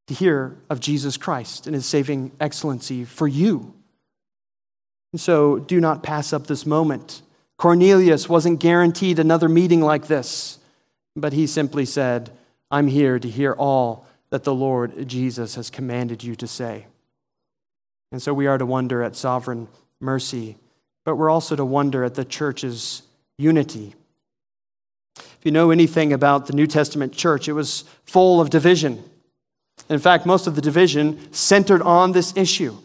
to 0.06 0.14
hear 0.14 0.56
of 0.68 0.80
Jesus 0.80 1.16
Christ 1.16 1.66
and 1.66 1.74
his 1.74 1.86
saving 1.86 2.32
excellency 2.40 3.04
for 3.04 3.28
you? 3.28 3.74
And 5.12 5.20
so 5.20 5.58
do 5.58 5.80
not 5.80 6.02
pass 6.02 6.32
up 6.32 6.46
this 6.46 6.64
moment. 6.64 7.22
Cornelius 7.58 8.28
wasn't 8.28 8.60
guaranteed 8.60 9.18
another 9.18 9.48
meeting 9.48 9.80
like 9.80 10.06
this, 10.06 10.58
but 11.16 11.32
he 11.32 11.46
simply 11.46 11.84
said, 11.84 12.30
I'm 12.70 12.86
here 12.86 13.18
to 13.18 13.28
hear 13.28 13.52
all 13.52 14.06
that 14.30 14.44
the 14.44 14.54
Lord 14.54 15.08
Jesus 15.08 15.56
has 15.56 15.70
commanded 15.70 16.22
you 16.22 16.36
to 16.36 16.46
say. 16.46 16.86
And 18.12 18.22
so 18.22 18.32
we 18.32 18.46
are 18.46 18.58
to 18.58 18.66
wonder 18.66 19.02
at 19.02 19.16
sovereign 19.16 19.68
mercy, 20.00 20.56
but 21.04 21.16
we're 21.16 21.30
also 21.30 21.56
to 21.56 21.64
wonder 21.64 22.04
at 22.04 22.14
the 22.14 22.24
church's 22.24 23.02
unity. 23.38 23.94
If 25.16 25.38
you 25.44 25.50
know 25.50 25.70
anything 25.70 26.12
about 26.12 26.46
the 26.46 26.52
New 26.52 26.66
Testament 26.66 27.12
church, 27.12 27.48
it 27.48 27.52
was 27.52 27.84
full 28.04 28.40
of 28.40 28.50
division. 28.50 29.02
In 29.88 29.98
fact, 29.98 30.26
most 30.26 30.46
of 30.46 30.54
the 30.54 30.60
division 30.60 31.32
centered 31.32 31.82
on 31.82 32.12
this 32.12 32.36
issue 32.36 32.76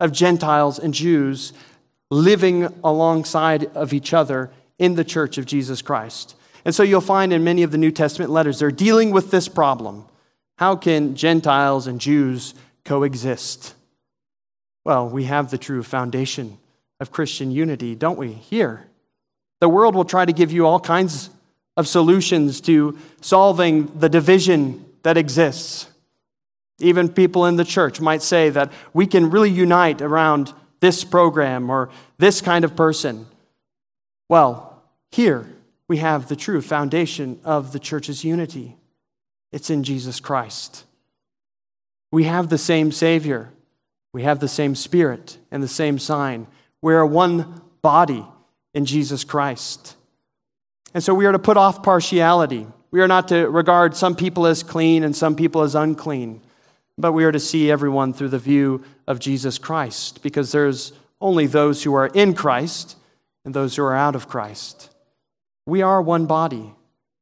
of 0.00 0.12
Gentiles 0.12 0.78
and 0.78 0.94
Jews 0.94 1.52
living 2.10 2.72
alongside 2.84 3.64
of 3.74 3.92
each 3.92 4.14
other 4.14 4.50
in 4.78 4.94
the 4.94 5.04
church 5.04 5.38
of 5.38 5.46
Jesus 5.46 5.82
Christ. 5.82 6.36
And 6.64 6.74
so 6.74 6.82
you'll 6.82 7.00
find 7.00 7.32
in 7.32 7.44
many 7.44 7.62
of 7.62 7.70
the 7.70 7.78
New 7.78 7.90
Testament 7.90 8.30
letters, 8.30 8.58
they're 8.58 8.70
dealing 8.70 9.10
with 9.10 9.30
this 9.30 9.48
problem. 9.48 10.06
How 10.56 10.76
can 10.76 11.14
Gentiles 11.16 11.86
and 11.86 12.00
Jews 12.00 12.54
coexist? 12.84 13.74
Well, 14.84 15.08
we 15.08 15.24
have 15.24 15.50
the 15.50 15.58
true 15.58 15.82
foundation 15.82 16.58
of 17.00 17.10
Christian 17.10 17.50
unity, 17.50 17.94
don't 17.94 18.18
we? 18.18 18.32
Here. 18.32 18.86
The 19.60 19.68
world 19.68 19.94
will 19.94 20.04
try 20.04 20.24
to 20.24 20.32
give 20.32 20.52
you 20.52 20.66
all 20.66 20.80
kinds 20.80 21.30
of 21.76 21.88
solutions 21.88 22.60
to 22.62 22.98
solving 23.20 23.86
the 23.98 24.08
division 24.08 24.84
that 25.02 25.16
exists. 25.16 25.88
Even 26.78 27.08
people 27.08 27.46
in 27.46 27.56
the 27.56 27.64
church 27.64 28.00
might 28.00 28.22
say 28.22 28.50
that 28.50 28.72
we 28.92 29.06
can 29.06 29.30
really 29.30 29.50
unite 29.50 30.02
around 30.02 30.52
this 30.80 31.04
program 31.04 31.70
or 31.70 31.90
this 32.18 32.40
kind 32.40 32.64
of 32.64 32.76
person. 32.76 33.26
Well, 34.28 34.82
here 35.10 35.46
we 35.88 35.98
have 35.98 36.28
the 36.28 36.36
true 36.36 36.60
foundation 36.60 37.40
of 37.44 37.72
the 37.72 37.78
church's 37.78 38.24
unity 38.24 38.76
it's 39.54 39.70
in 39.70 39.84
Jesus 39.84 40.18
Christ. 40.18 40.84
We 42.10 42.24
have 42.24 42.48
the 42.48 42.58
same 42.58 42.90
Savior, 42.90 43.50
we 44.12 44.24
have 44.24 44.40
the 44.40 44.48
same 44.48 44.74
Spirit 44.74 45.38
and 45.52 45.62
the 45.62 45.68
same 45.68 46.00
sign. 46.00 46.48
We're 46.82 47.06
one 47.06 47.62
body 47.80 48.26
in 48.74 48.84
Jesus 48.84 49.22
Christ. 49.22 49.96
And 50.94 51.02
so 51.02 51.12
we 51.12 51.26
are 51.26 51.32
to 51.32 51.38
put 51.40 51.56
off 51.56 51.82
partiality. 51.82 52.66
We 52.92 53.00
are 53.00 53.08
not 53.08 53.28
to 53.28 53.48
regard 53.48 53.96
some 53.96 54.14
people 54.14 54.46
as 54.46 54.62
clean 54.62 55.02
and 55.02 55.14
some 55.14 55.34
people 55.34 55.62
as 55.62 55.74
unclean, 55.74 56.40
but 56.96 57.12
we 57.12 57.24
are 57.24 57.32
to 57.32 57.40
see 57.40 57.68
everyone 57.68 58.12
through 58.12 58.28
the 58.28 58.38
view 58.38 58.84
of 59.08 59.18
Jesus 59.18 59.58
Christ 59.58 60.22
because 60.22 60.52
there's 60.52 60.92
only 61.20 61.46
those 61.46 61.82
who 61.82 61.94
are 61.94 62.06
in 62.06 62.34
Christ 62.34 62.96
and 63.44 63.52
those 63.52 63.74
who 63.74 63.82
are 63.82 63.96
out 63.96 64.14
of 64.14 64.28
Christ. 64.28 64.90
We 65.66 65.82
are 65.82 66.00
one 66.00 66.26
body. 66.26 66.72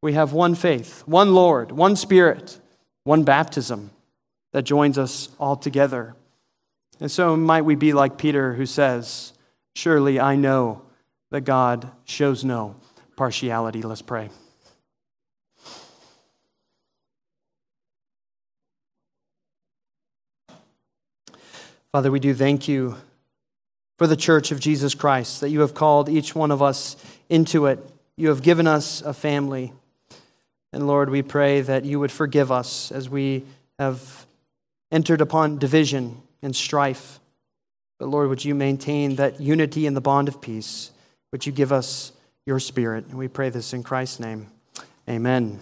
We 0.03 0.13
have 0.13 0.35
one 0.35 0.55
faith, 0.55 1.03
one 1.07 1.33
Lord, 1.33 1.73
one 1.73 1.97
Spirit, 1.97 2.61
one 3.05 3.23
baptism 3.25 3.91
that 4.53 4.63
joins 4.63 4.99
us 4.99 5.31
all 5.39 5.57
together. 5.57 6.15
And 7.01 7.11
so 7.11 7.37
might 7.37 7.65
we 7.65 7.77
be 7.77 7.95
like 7.95 8.19
Peter 8.19 8.53
who 8.53 8.67
says, 8.67 9.33
Surely 9.75 10.21
I 10.21 10.37
know 10.37 10.83
that 11.31 11.43
God 11.43 11.91
shows 12.05 12.45
no 12.45 12.77
partiality. 13.17 13.83
Let's 13.83 14.03
pray. 14.03 14.31
Father, 21.93 22.11
we 22.11 22.21
do 22.21 22.33
thank 22.33 22.69
you 22.69 22.97
for 23.99 24.07
the 24.07 24.17
church 24.17 24.51
of 24.51 24.59
Jesus 24.59 24.95
Christ, 24.95 25.43
that 25.43 25.51
you 25.51 25.61
have 25.61 25.75
called 25.75 26.09
each 26.09 26.35
one 26.35 26.51
of 26.51 26.63
us 26.63 26.97
into 27.29 27.67
it. 27.67 27.79
You 28.17 28.29
have 28.31 28.43
given 28.43 28.67
us 28.67 29.03
a 29.03 29.13
family. 29.13 29.73
And 30.73 30.87
Lord, 30.87 31.11
we 31.11 31.21
pray 31.21 31.61
that 31.61 31.85
you 31.85 32.01
would 32.01 32.11
forgive 32.11 32.51
us 32.51 32.91
as 32.91 33.11
we 33.11 33.45
have 33.79 34.27
entered 34.91 35.21
upon 35.21 35.59
division 35.59 36.23
and 36.43 36.57
strife. 36.57 37.21
But 37.99 38.09
Lord, 38.09 38.31
would 38.31 38.45
you 38.45 38.55
maintain 38.55 39.17
that 39.17 39.41
unity 39.41 39.87
in 39.87 39.93
the 39.93 40.01
bond 40.01 40.29
of 40.29 40.41
peace? 40.41 40.91
Would 41.31 41.45
you 41.45 41.53
give 41.53 41.73
us 41.73 42.13
your 42.47 42.59
spirit? 42.59 43.07
And 43.07 43.19
we 43.19 43.29
pray 43.29 43.51
this 43.51 43.73
in 43.73 43.83
Christ's 43.83 44.21
name. 44.21 44.49
Amen. 45.09 45.61